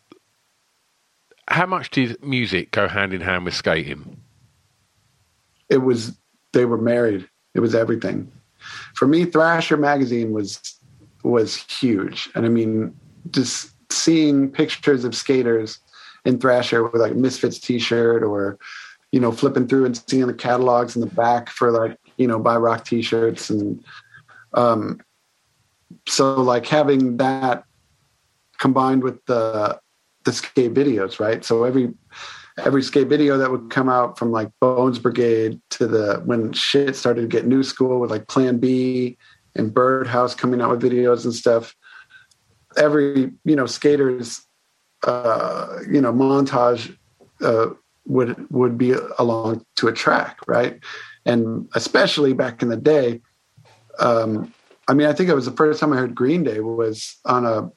[1.49, 4.21] how much did music go hand in hand with skating?
[5.69, 6.17] It was
[6.53, 7.29] they were married.
[7.55, 8.31] It was everything.
[8.95, 10.61] For me, Thrasher magazine was
[11.23, 12.95] was huge, and I mean,
[13.31, 15.81] just seeing pictures of skaters
[16.25, 18.59] in Thrasher with like Misfits T-shirt, or
[19.13, 22.39] you know, flipping through and seeing the catalogs in the back for like you know,
[22.39, 23.83] buy rock T-shirts and
[24.55, 25.01] um,
[26.07, 27.65] so like having that
[28.59, 29.81] combined with the
[30.25, 31.45] the skate videos, right?
[31.45, 31.95] So every
[32.59, 36.97] every skate video that would come out from like Bones Brigade to the when shit
[36.97, 39.17] started to get new school with like Plan B
[39.55, 41.75] and Birdhouse coming out with videos and stuff.
[42.79, 44.47] Every you know skaters
[45.07, 46.97] uh, you know montage
[47.41, 47.71] uh,
[48.07, 50.79] would would be along to a track, right?
[51.27, 53.21] And especially back in the day,
[53.99, 54.53] um,
[54.89, 57.45] I mean, I think it was the first time I heard Green Day was on
[57.45, 57.71] a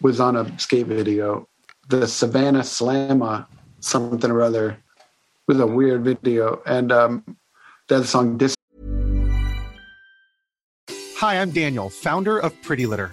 [0.00, 1.48] was on a skate video.
[1.88, 3.46] The Savannah Slamma
[3.80, 7.36] something or other it was a weird video, and um,
[7.88, 8.54] that song Dis.
[11.18, 13.12] Hi, I'm Daniel, founder of Pretty Litter.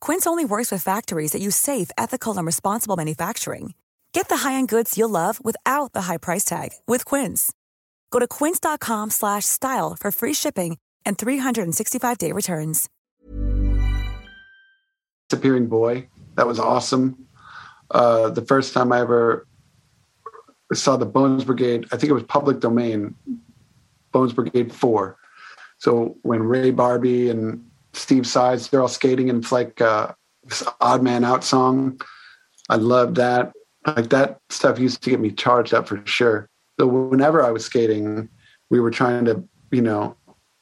[0.00, 3.74] Quince only works with factories that use safe, ethical, and responsible manufacturing.
[4.12, 7.52] Get the high-end goods you'll love without the high price tag with Quince.
[8.10, 12.88] Go to quince.com slash style for free shipping and 365-day returns.
[15.28, 16.08] Disappearing Boy.
[16.34, 17.26] That was awesome.
[17.90, 19.46] Uh, the first time I ever
[20.72, 23.14] saw the Bones Brigade, I think it was public domain,
[24.12, 25.16] Bones Brigade 4.
[25.78, 30.12] So when Ray Barbee and Steve Saiz, they're all skating and it's like uh,
[30.44, 32.00] this odd man out song.
[32.68, 33.52] I love that.
[33.86, 36.48] Like that stuff used to get me charged up for sure.
[36.78, 38.28] So whenever I was skating,
[38.70, 40.16] we were trying to, you know,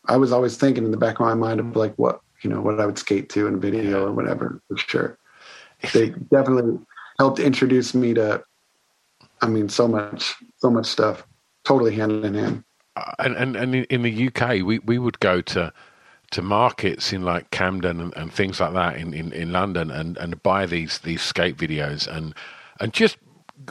[0.06, 2.60] I was always thinking in the back of my mind of like what, you know,
[2.60, 5.18] what I would skate to in a video or whatever, for sure.
[5.92, 6.76] They definitely
[7.20, 8.42] helped introduce me to,
[9.40, 11.24] I mean, so much, so much stuff,
[11.64, 12.64] totally hand in hand.
[12.96, 15.72] Uh, and, and, and in the UK, we, we would go to,
[16.30, 20.16] to markets in like Camden and, and things like that in, in, in London and,
[20.18, 22.34] and buy these these skate videos and
[22.80, 23.16] and just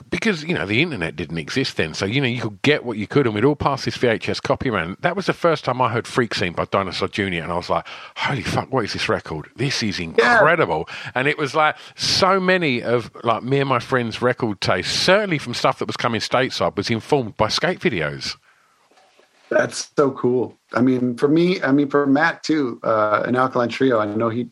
[0.09, 2.97] because you know the internet didn't exist then, so you know you could get what
[2.97, 4.97] you could, and we'd all pass this VHS copy around.
[5.01, 7.69] That was the first time I heard "Freak Scene" by Dinosaur Jr., and I was
[7.69, 9.49] like, "Holy fuck, what is this record?
[9.55, 11.11] This is incredible!" Yeah.
[11.15, 15.37] And it was like so many of like me and my friends' record taste, certainly
[15.37, 18.35] from stuff that was coming stateside, was informed by skate videos.
[19.49, 20.57] That's so cool.
[20.73, 23.99] I mean, for me, I mean, for Matt too, uh, an Alkaline Trio.
[23.99, 24.49] I know he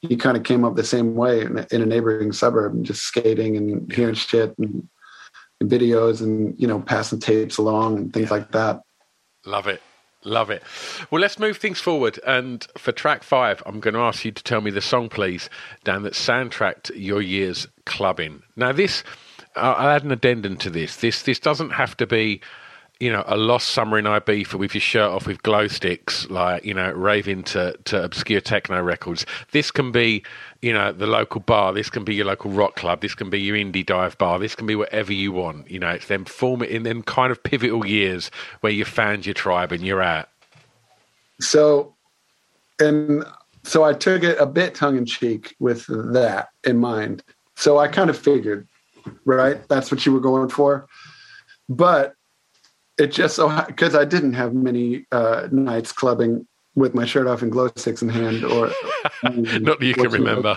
[0.00, 3.56] he kind of came up the same way in, in a neighboring suburb, just skating
[3.56, 4.86] and hearing shit and,
[5.60, 8.34] and, videos and you know passing tapes along and things yeah.
[8.34, 8.82] like that.
[9.46, 9.80] Love it.
[10.24, 10.62] Love it.
[11.10, 12.18] Well, let's move things forward.
[12.26, 15.48] And for track five, I'm going to ask you to tell me the song, please,
[15.84, 18.42] Dan, that soundtracked your year's clubbing.
[18.56, 19.04] Now, this,
[19.54, 20.96] I'll add an addendum to this.
[20.96, 22.40] This, this doesn't have to be
[22.98, 26.64] you know, a lost summer in Ibiza with your shirt off with glow sticks, like,
[26.64, 29.26] you know, raving to, to obscure techno records.
[29.52, 30.22] This can be,
[30.62, 31.74] you know, the local bar.
[31.74, 33.02] This can be your local rock club.
[33.02, 34.38] This can be your indie dive bar.
[34.38, 35.70] This can be whatever you want.
[35.70, 38.30] You know, it's them form in them kind of pivotal years
[38.60, 40.30] where you found your tribe and you're out.
[41.38, 41.94] So,
[42.80, 43.24] and
[43.62, 47.22] so I took it a bit tongue in cheek with that in mind.
[47.56, 48.66] So I kind of figured,
[49.26, 49.60] right?
[49.68, 50.88] That's what you were going for.
[51.68, 52.15] But
[52.98, 57.42] it just so because I didn't have many uh, nights clubbing with my shirt off
[57.42, 58.68] and glow sticks in hand, or
[59.22, 60.56] not that you can remember.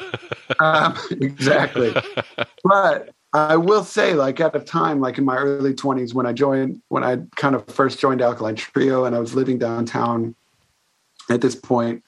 [0.59, 1.93] um, exactly,
[2.63, 6.33] but I will say, like at the time, like in my early twenties, when I
[6.33, 10.35] joined, when I kind of first joined Alkaline Trio, and I was living downtown
[11.29, 12.03] at this point,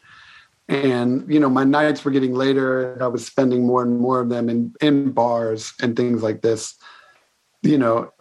[0.70, 4.22] and you know my nights were getting later, and I was spending more and more
[4.22, 6.76] of them in in bars and things like this.
[7.64, 8.12] You know,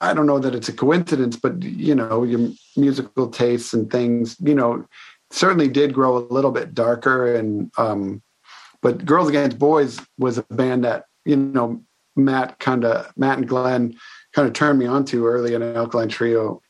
[0.00, 4.36] I don't know that it's a coincidence, but you know, your musical tastes and things,
[4.40, 4.86] you know,
[5.30, 7.34] certainly did grow a little bit darker.
[7.34, 8.22] And um,
[8.80, 11.82] but Girls Against Boys was a band that you know
[12.16, 13.96] Matt kind of Matt and Glenn
[14.32, 16.62] kind of turned me on to early in an Alkaline Trio,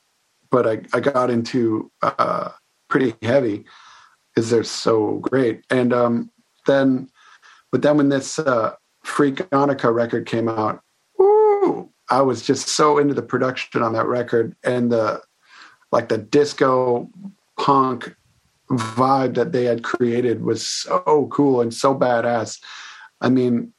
[0.50, 2.50] but I I got into uh,
[2.88, 3.64] pretty heavy
[4.34, 5.64] because they're so great.
[5.70, 6.30] And um,
[6.66, 7.10] then,
[7.70, 8.74] but then when this uh,
[9.04, 10.80] Freakonica record came out,
[12.10, 15.22] I was just so into the production on that record and the
[15.92, 17.10] like the disco
[17.58, 18.14] punk
[18.70, 22.60] vibe that they had created was so cool and so badass.
[23.20, 23.72] I mean,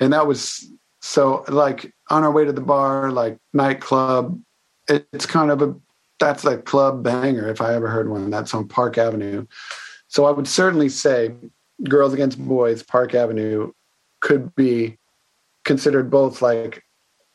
[0.00, 0.70] and that was
[1.00, 4.40] so like on our way to the bar, like nightclub.
[4.88, 5.74] it's kind of a
[6.18, 8.30] that's a club banger if I ever heard one.
[8.30, 9.46] That's on Park Avenue.
[10.08, 11.34] So I would certainly say
[11.84, 13.72] Girls Against Boys, Park Avenue
[14.20, 14.96] could be
[15.64, 16.82] considered both like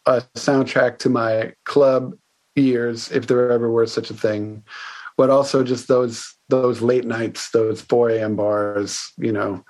[0.06, 2.14] a soundtrack to my club
[2.56, 4.64] years, if there ever were such a thing.
[5.18, 8.36] But also just those those late nights, those 4 a.m.
[8.36, 9.64] bars, you know,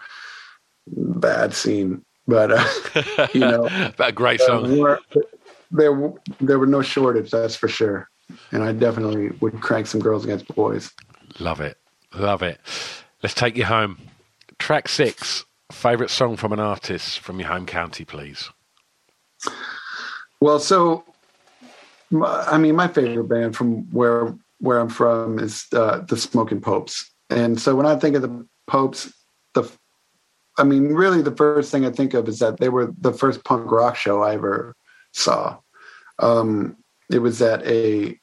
[0.87, 2.03] bad scene.
[2.27, 3.67] But uh, you know,
[3.97, 4.85] that great song.
[4.85, 4.97] Uh,
[5.71, 8.09] there, there were no shortage, that's for sure.
[8.51, 10.91] And I definitely would crank some girls against boys.
[11.39, 11.77] Love it,
[12.13, 12.59] love it.
[13.23, 13.97] Let's take you home.
[14.59, 18.49] track six, favorite song from an artist from your home county, please.
[20.41, 21.05] Well, so
[22.13, 27.09] I mean, my favorite band from where where I'm from is uh, the Smoking Popes,
[27.29, 29.13] and so when I think of the Popes,
[29.53, 29.71] the
[30.57, 33.43] I mean, really, the first thing I think of is that they were the first
[33.45, 34.75] punk rock show I ever
[35.13, 35.57] saw.
[36.19, 36.77] Um,
[37.09, 38.19] it was at a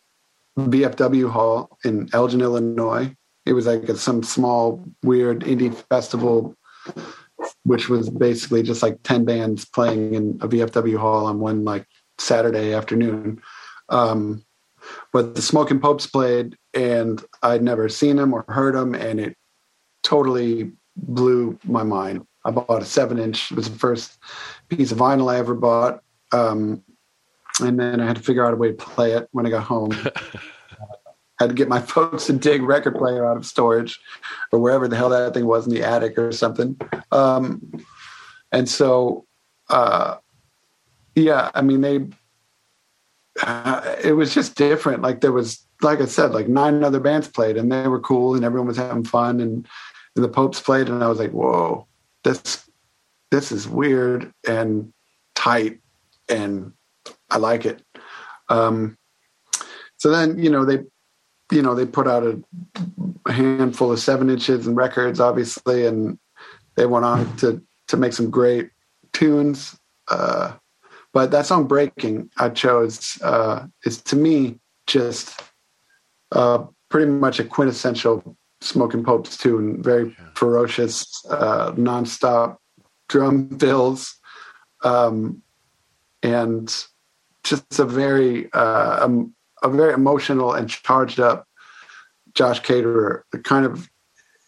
[0.59, 3.15] VFW hall in Elgin, Illinois.
[3.47, 6.55] It was like some small, weird indie festival,
[7.65, 11.87] which was basically just like 10 bands playing in a VFW hall on one like
[12.19, 13.41] Saturday afternoon.
[13.89, 14.45] Um,
[15.13, 19.37] but the Smoking Popes played, and I'd never seen them or heard them, and it
[20.03, 22.27] totally blew my mind.
[22.45, 23.51] I bought a seven inch.
[23.51, 24.19] It was the first
[24.69, 26.03] piece of vinyl I ever bought.
[26.33, 26.83] Um,
[27.61, 29.65] and then I had to figure out a way to play it when I got
[29.65, 29.91] home.
[29.93, 30.13] I
[31.41, 33.99] had to get my folks to dig record player out of storage
[34.53, 36.79] or wherever the hell that thing was in the attic or something.
[37.13, 37.85] Um,
[38.53, 39.27] and so,
[39.69, 40.17] uh,
[41.19, 42.07] yeah, I mean, they,
[43.43, 45.03] uh, it was just different.
[45.03, 48.35] Like there was, like I said, like nine other bands played and they were cool
[48.35, 49.67] and everyone was having fun and,
[50.17, 51.87] and the Popes played and I was like, whoa,
[52.25, 52.69] this,
[53.31, 54.93] this is weird and
[55.35, 55.81] tight
[56.29, 56.73] and
[57.31, 57.83] I like it.
[58.49, 58.97] Um,
[59.97, 60.85] so then, you know, they,
[61.51, 66.19] you know, they put out a handful of seven inches and records, obviously, and
[66.77, 68.71] they went on to to make some great
[69.13, 69.79] tunes.
[70.09, 70.53] Uh,
[71.19, 75.43] but that song "Breaking" I chose uh, is to me just
[76.31, 79.83] uh, pretty much a quintessential Smoking Popes tune.
[79.83, 82.59] Very ferocious, uh, nonstop
[83.09, 84.15] drum fills,
[84.85, 85.43] um,
[86.23, 86.73] and
[87.43, 91.49] just a very uh, um, a very emotional and charged up
[92.35, 93.91] Josh Caterer, kind of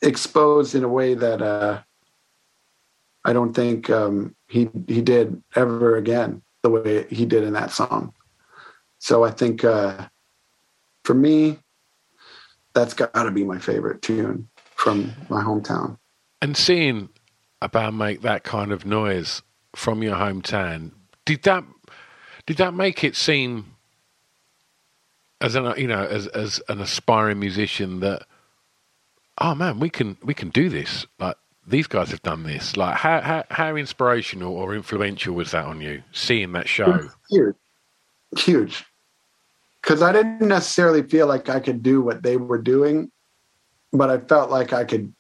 [0.03, 1.83] exposed in a way that uh,
[3.25, 7.71] I don't think um, he he did ever again the way he did in that
[7.71, 8.13] song.
[8.99, 10.09] So I think uh,
[11.05, 11.59] for me,
[12.75, 15.99] that's got to be my favorite tune from my hometown.
[16.43, 17.09] And seeing
[17.61, 19.43] a band make that kind of noise
[19.75, 20.93] from your hometown,
[21.25, 21.65] did that
[22.47, 23.77] did that make it seem
[25.41, 28.23] as an you know as as an aspiring musician that
[29.39, 31.37] oh man we can we can do this like
[31.71, 32.77] these guys have done this.
[32.77, 37.09] Like how how, how inspirational or influential was that on you seeing that show?
[37.31, 37.57] Huge.
[38.37, 38.85] Huge.
[39.81, 43.11] Because i didn't necessarily feel like i could do what they were doing
[43.93, 45.13] but i felt like i could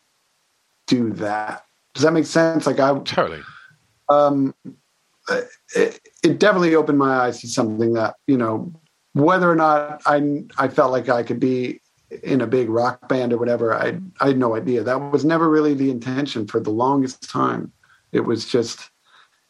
[0.87, 1.65] do that.
[1.95, 2.67] Does that make sense?
[2.67, 3.41] Like i totally.
[4.09, 4.55] Um
[5.75, 8.73] it, it definitely opened my eyes to something that you know
[9.13, 11.81] whether or not I I felt like I could be
[12.23, 14.83] in a big rock band or whatever, I I had no idea.
[14.83, 17.73] That was never really the intention for the longest time.
[18.13, 18.91] It was just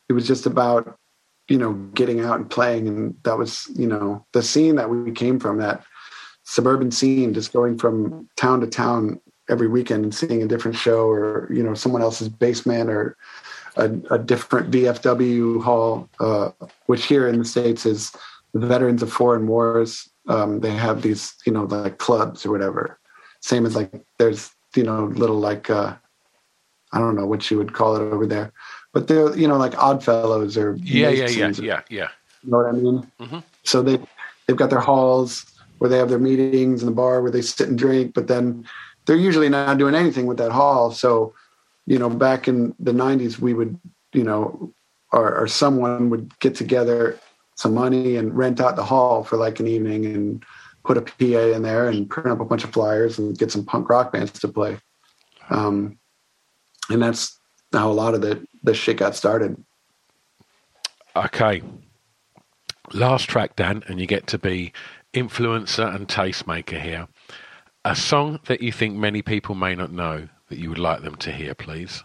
[0.08, 0.98] it was just about
[1.48, 5.12] you know getting out and playing, and that was you know the scene that we
[5.12, 5.84] came from that
[6.44, 11.08] suburban scene, just going from town to town every weekend and seeing a different show
[11.08, 13.16] or you know someone else's basement or
[13.76, 16.50] a, a different VFW hall, uh,
[16.86, 18.12] which here in the states is
[18.52, 20.09] the veterans of foreign wars.
[20.28, 22.98] Um, they have these, you know, like clubs or whatever.
[23.40, 25.94] Same as like there's, you know, little like uh,
[26.92, 28.52] I don't know what you would call it over there,
[28.92, 32.08] but they're, you know, like Oddfellows or yeah, yeah, yeah, yeah, yeah.
[32.42, 33.12] You know what I mean?
[33.20, 33.38] Mm-hmm.
[33.64, 33.98] So they
[34.46, 35.46] they've got their halls
[35.78, 38.66] where they have their meetings in the bar where they sit and drink, but then
[39.06, 40.90] they're usually not doing anything with that hall.
[40.90, 41.34] So,
[41.86, 43.78] you know, back in the '90s, we would,
[44.12, 44.72] you know,
[45.12, 47.18] or, or someone would get together
[47.60, 50.42] some money and rent out the hall for like an evening and
[50.82, 53.66] put a PA in there and print up a bunch of flyers and get some
[53.66, 54.78] punk rock bands to play.
[55.50, 55.98] Um,
[56.88, 57.38] and that's
[57.70, 59.62] how a lot of the, the shit got started.
[61.14, 61.62] Okay.
[62.94, 64.72] Last track, Dan, and you get to be
[65.12, 67.08] influencer and tastemaker here.
[67.84, 71.16] A song that you think many people may not know that you would like them
[71.16, 72.04] to hear, please.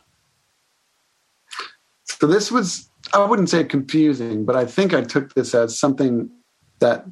[2.04, 6.30] So this was I wouldn't say confusing, but I think I took this as something
[6.80, 7.06] that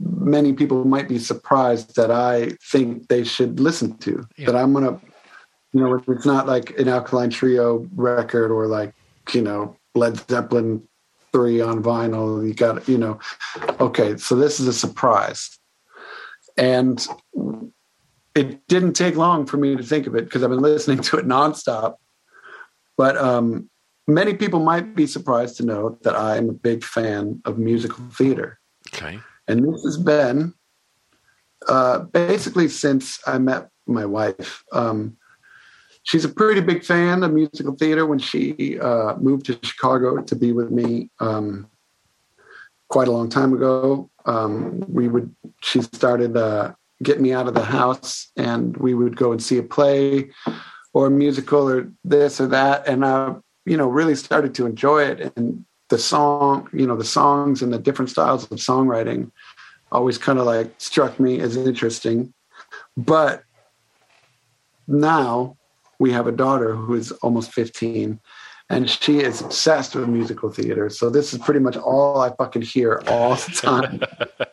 [0.00, 4.26] many people might be surprised that I think they should listen to.
[4.36, 4.46] Yeah.
[4.46, 5.00] That I'm gonna,
[5.72, 8.94] you know, it's not like an Alkaline Trio record or like
[9.32, 10.82] you know Led Zeppelin
[11.32, 12.46] three on vinyl.
[12.46, 13.18] You got you know,
[13.80, 15.58] okay, so this is a surprise,
[16.56, 17.06] and
[18.34, 21.18] it didn't take long for me to think of it because I've been listening to
[21.18, 21.96] it nonstop.
[22.96, 23.70] But um,
[24.08, 28.04] many people might be surprised to know that I am a big fan of musical
[28.10, 28.58] theater.
[28.92, 29.20] Okay.
[29.46, 30.54] And this has been
[31.68, 34.64] uh, basically since I met my wife.
[34.72, 35.16] Um,
[36.02, 38.06] she's a pretty big fan of musical theater.
[38.06, 41.68] When she uh, moved to Chicago to be with me um,
[42.88, 47.54] quite a long time ago, um, we would she started uh, getting me out of
[47.54, 50.30] the house, and we would go and see a play
[50.94, 53.34] or a musical or this or that, and I,
[53.68, 55.32] you know, really started to enjoy it.
[55.36, 59.30] And the song, you know, the songs and the different styles of songwriting
[59.90, 62.32] always kind of like struck me as interesting.
[62.96, 63.42] But
[64.86, 65.56] now
[65.98, 68.20] we have a daughter who is almost 15
[68.70, 70.90] and she is obsessed with musical theater.
[70.90, 74.00] So this is pretty much all I fucking hear all the time.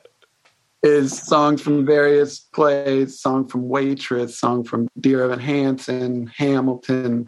[0.83, 7.27] is songs from various plays, song from Waitress, song from Dear Evan Hansen, Hamilton,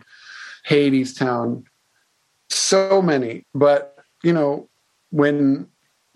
[0.67, 1.63] Hadestown,
[2.49, 3.45] so many.
[3.53, 4.69] But you know,
[5.11, 5.67] when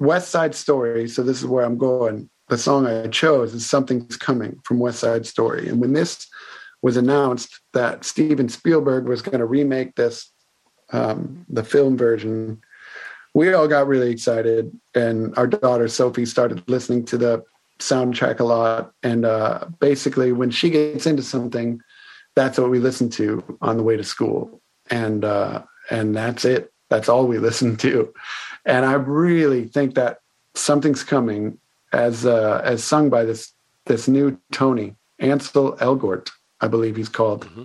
[0.01, 2.29] West Side Story, so this is where I'm going.
[2.49, 5.69] The song I chose is Something's Coming from West Side Story.
[5.69, 6.27] And when this
[6.81, 10.31] was announced that Steven Spielberg was going to remake this,
[10.91, 12.61] um, the film version,
[13.35, 14.75] we all got really excited.
[14.95, 17.43] And our daughter Sophie started listening to the
[17.77, 18.91] soundtrack a lot.
[19.03, 21.79] And uh, basically, when she gets into something,
[22.35, 24.61] that's what we listen to on the way to school.
[24.89, 25.61] And uh,
[25.91, 26.71] and that's it.
[26.89, 28.11] That's all we listen to.
[28.65, 30.19] And I really think that
[30.55, 31.59] something's coming
[31.93, 33.53] as uh, as sung by this
[33.85, 36.29] this new Tony Ansel Elgort,
[36.61, 37.45] I believe he's called.
[37.45, 37.63] Mm-hmm.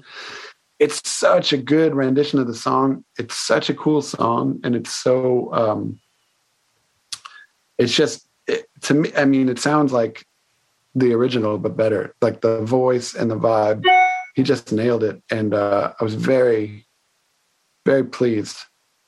[0.78, 3.04] It's such a good rendition of the song.
[3.18, 5.52] It's such a cool song, and it's so.
[5.54, 6.00] Um,
[7.78, 9.12] it's just it, to me.
[9.16, 10.26] I mean, it sounds like
[10.94, 12.14] the original, but better.
[12.20, 13.84] Like the voice and the vibe,
[14.34, 16.85] he just nailed it, and uh, I was very,
[17.86, 18.58] very pleased.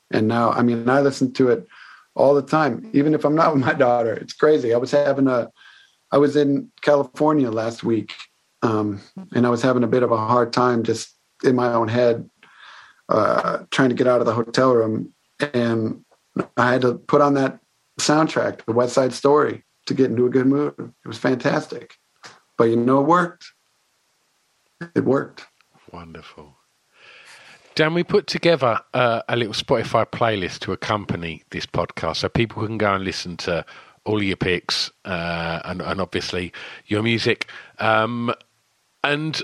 [0.09, 1.67] And now, I mean, I listen to it
[2.15, 4.13] all the time, even if I'm not with my daughter.
[4.13, 4.73] It's crazy.
[4.73, 5.51] I was having a,
[6.11, 8.15] I was in California last week,
[8.63, 9.01] um,
[9.35, 12.27] and I was having a bit of a hard time just in my own head,
[13.09, 15.13] uh, trying to get out of the hotel room,
[15.53, 16.03] and
[16.57, 17.59] I had to put on that
[17.99, 20.73] soundtrack, the West Side Story, to get into a good mood.
[20.79, 21.95] It was fantastic,
[22.57, 23.45] but you know, it worked.
[24.95, 25.45] It worked.
[25.91, 26.58] Wonderful.
[27.79, 32.65] Dan, we put together uh, a little Spotify playlist to accompany this podcast so people
[32.65, 33.65] can go and listen to
[34.03, 36.51] all your picks uh, and, and, obviously
[36.87, 37.49] your music.
[37.77, 38.33] Um,
[39.01, 39.41] and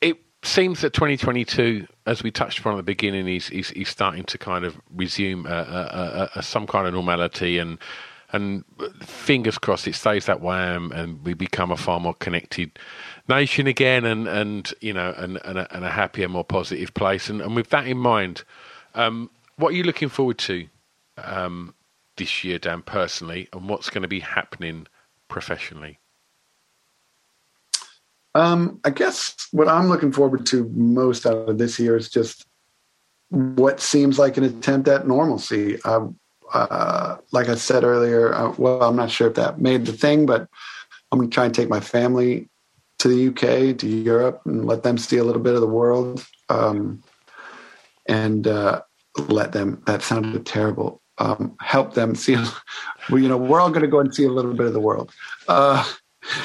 [0.00, 4.22] it seems that 2022, as we touched upon at the beginning, is, is, is starting
[4.26, 7.76] to kind of resume uh, uh, uh, some kind of normality and
[8.32, 8.64] and
[9.02, 12.78] fingers crossed it stays that way and we become a far more connected
[13.28, 17.28] nation again and and you know and and a, and a happier more positive place.
[17.28, 18.44] And, and with that in mind
[18.94, 20.66] um, what are you looking forward to
[21.18, 21.74] um,
[22.16, 23.48] this year dan personally?
[23.52, 24.86] And what's going to be happening
[25.28, 25.98] professionally?
[28.34, 32.46] Um, i guess what i'm looking forward to most out of this year is just
[33.30, 35.78] what seems like an attempt at normalcy.
[35.84, 36.08] Uh,
[37.32, 40.48] like i said earlier uh, well i'm not sure if that made the thing but
[41.10, 42.48] i'm going to try and take my family
[43.00, 46.24] to the UK, to Europe, and let them see a little bit of the world.
[46.50, 47.02] Um,
[48.06, 48.82] and uh,
[49.28, 52.36] let them, that sounded terrible, um, help them see,
[53.10, 54.80] well, you know, we're all going to go and see a little bit of the
[54.80, 55.12] world,
[55.48, 55.84] uh,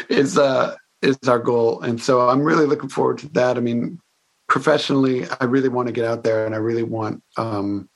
[0.09, 1.81] is, uh, is our goal.
[1.81, 3.57] And so I'm really looking forward to that.
[3.57, 3.99] I mean,
[4.47, 7.89] professionally, I really want to get out there and I really want um,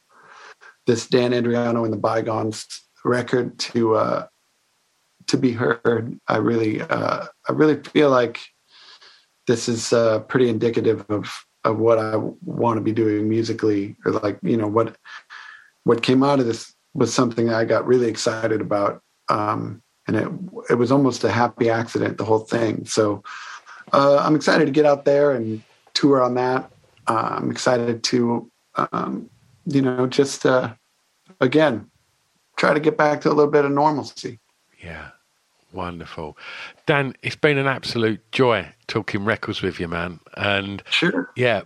[0.86, 2.66] this Dan Andriano and the Bygones
[3.06, 4.28] record to, uh,
[5.30, 6.20] to be heard.
[6.28, 8.40] I really, uh, I really feel like
[9.48, 12.16] this is uh, pretty indicative of of what I
[12.46, 14.96] want to be doing musically, or like you know what
[15.84, 20.28] what came out of this was something I got really excited about, um, and it
[20.70, 22.86] it was almost a happy accident, the whole thing.
[22.86, 23.24] So
[23.92, 25.62] uh, I'm excited to get out there and
[25.94, 26.72] tour on that.
[27.08, 28.52] Uh, I'm excited to,
[28.92, 29.30] um,
[29.66, 30.74] you know, just uh,
[31.42, 31.90] again
[32.60, 34.38] try to get back to a little bit of normalcy.
[34.84, 35.12] Yeah.
[35.72, 36.38] Wonderful.
[36.86, 40.20] Dan, it's been an absolute joy talking records with you, man.
[40.36, 41.32] And sure.
[41.36, 41.62] Yeah.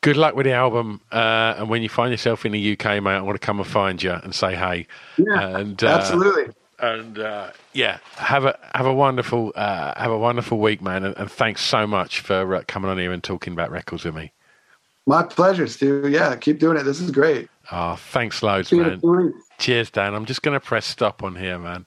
[0.00, 1.00] Good luck with the album.
[1.12, 3.68] Uh, and when you find yourself in the UK, mate, I want to come and
[3.68, 4.86] find you and say hey.
[5.16, 6.54] Yeah, and, uh, absolutely.
[6.78, 11.04] And uh, yeah, have a have a wonderful uh, have a wonderful week, man.
[11.04, 14.14] And, and thanks so much for uh, coming on here and talking about records with
[14.14, 14.32] me.
[15.06, 16.08] My pleasure, Stu.
[16.08, 16.82] Yeah, keep doing it.
[16.82, 17.48] This is great.
[17.70, 19.00] Oh, thanks loads, man.
[19.58, 20.14] Cheers, Dan.
[20.14, 21.86] I'm just going to press stop on here, man.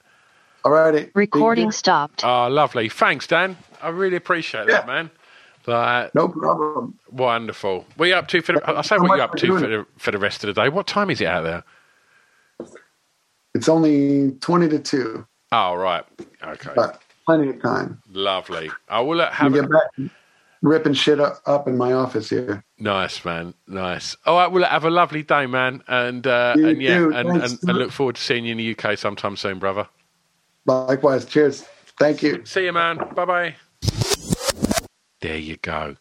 [0.68, 1.10] All righty.
[1.14, 2.22] Recording stopped.
[2.22, 2.90] Oh, lovely.
[2.90, 3.56] Thanks, Dan.
[3.80, 4.74] I really appreciate yeah.
[4.74, 5.10] that, man.
[5.64, 6.98] But, no problem.
[7.10, 7.86] Wonderful.
[7.96, 9.86] What are you up to for the, I say what you up to for the,
[9.96, 10.68] for the rest of the day.
[10.68, 11.64] What time is it out there?
[13.54, 15.26] It's only 20 to 2.
[15.52, 16.04] Oh, right.
[16.44, 16.72] Okay.
[16.76, 18.02] But plenty of time.
[18.12, 18.70] Lovely.
[18.90, 19.66] I will have a,
[20.60, 22.62] ripping shit up in my office here.
[22.78, 23.54] Nice, man.
[23.66, 24.18] Nice.
[24.26, 24.52] All right.
[24.52, 25.82] Well, have a lovely day, man.
[25.88, 28.98] And uh, and yeah, and, and, and, look forward to seeing you in the UK
[28.98, 29.88] sometime soon, brother.
[30.68, 31.24] Likewise.
[31.24, 31.62] Cheers.
[31.98, 32.42] Thank you.
[32.44, 32.98] See you, man.
[33.14, 33.54] Bye bye.
[35.20, 35.96] There you go.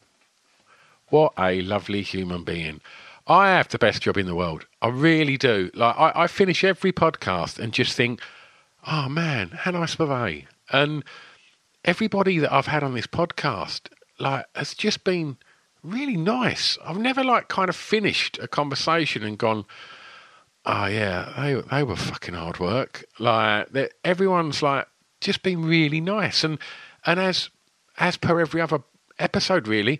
[1.09, 2.81] What a lovely human being.
[3.25, 4.65] I have the best job in the world.
[4.81, 5.71] I really do.
[5.73, 8.21] Like I, I finish every podcast and just think,
[8.85, 10.47] oh man, how nice were they?
[10.71, 11.03] And
[11.85, 13.87] everybody that I've had on this podcast,
[14.19, 15.37] like, has just been
[15.83, 16.77] really nice.
[16.85, 19.65] I've never like kind of finished a conversation and gone,
[20.67, 23.05] oh yeah, they they were fucking hard work.
[23.17, 24.87] Like everyone's like
[25.21, 26.59] just been really nice, and
[27.05, 27.49] and as
[27.97, 28.83] as per every other
[29.17, 29.99] episode, really,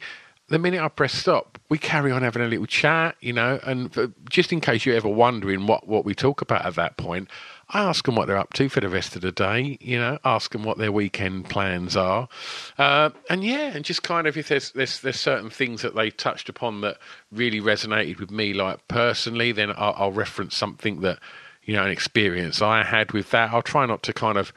[0.50, 3.60] the minute I press stop, we carry on having a little chat, you know.
[3.64, 6.98] And for, just in case you're ever wondering what, what we talk about at that
[6.98, 7.30] point,
[7.74, 10.52] ask them what they're up to for the rest of the day, you know, ask
[10.52, 12.30] them what their weekend plans are.
[12.78, 16.10] Uh, and yeah, and just kind of if there's, there's, there's certain things that they
[16.10, 16.98] touched upon that
[17.32, 21.20] really resonated with me, like personally, then I'll, I'll reference something that,
[21.64, 23.52] you know, an experience I had with that.
[23.52, 24.54] I'll try not to kind of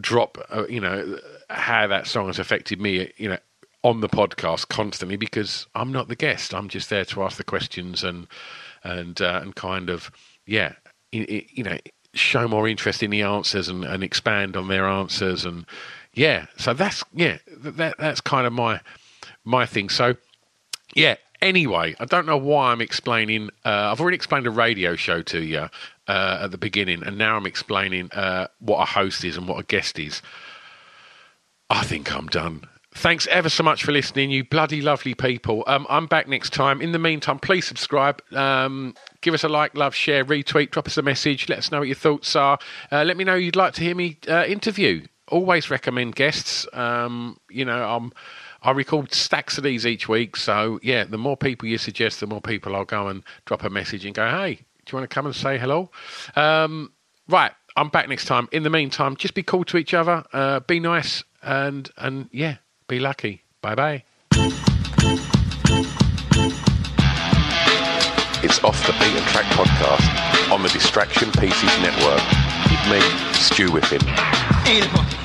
[0.00, 1.18] drop, uh, you know,
[1.48, 3.38] how that song has affected me, you know,
[3.82, 6.54] on the podcast constantly because I'm not the guest.
[6.54, 8.26] I'm just there to ask the questions and
[8.84, 10.10] and uh, and kind of
[10.46, 10.74] yeah,
[11.12, 11.78] you know,
[12.14, 15.66] show more interest in the answers and, and expand on their answers and
[16.12, 16.46] yeah.
[16.56, 18.80] So that's yeah, that that's kind of my
[19.44, 19.88] my thing.
[19.88, 20.16] So
[20.94, 21.16] yeah.
[21.42, 23.48] Anyway, I don't know why I'm explaining.
[23.64, 25.70] Uh, I've already explained a radio show to you
[26.06, 29.58] uh, at the beginning, and now I'm explaining uh, what a host is and what
[29.58, 30.20] a guest is.
[31.70, 32.64] I think I'm done.
[32.92, 35.62] Thanks ever so much for listening, you bloody lovely people.
[35.68, 36.80] Um, I'm back next time.
[36.82, 38.20] In the meantime, please subscribe.
[38.32, 41.48] Um, give us a like, love, share, retweet, drop us a message.
[41.48, 42.58] Let us know what your thoughts are.
[42.90, 45.06] Uh, let me know you'd like to hear me uh, interview.
[45.28, 46.66] Always recommend guests.
[46.72, 48.12] Um, you know, I'm.
[48.62, 50.36] I record stacks of these each week.
[50.36, 53.70] So, yeah, the more people you suggest, the more people I'll go and drop a
[53.70, 55.90] message and go, hey, do you want to come and say hello?
[56.36, 56.92] Um,
[57.26, 58.48] right, I'm back next time.
[58.52, 62.56] In the meantime, just be cool to each other, uh, be nice, and and yeah,
[62.90, 63.42] be lucky.
[63.62, 64.02] Bye bye.
[68.42, 72.20] It's Off the Beaten Track podcast on the Distraction Pieces Network
[72.68, 73.00] with me,
[73.32, 75.19] Stu Whiffen.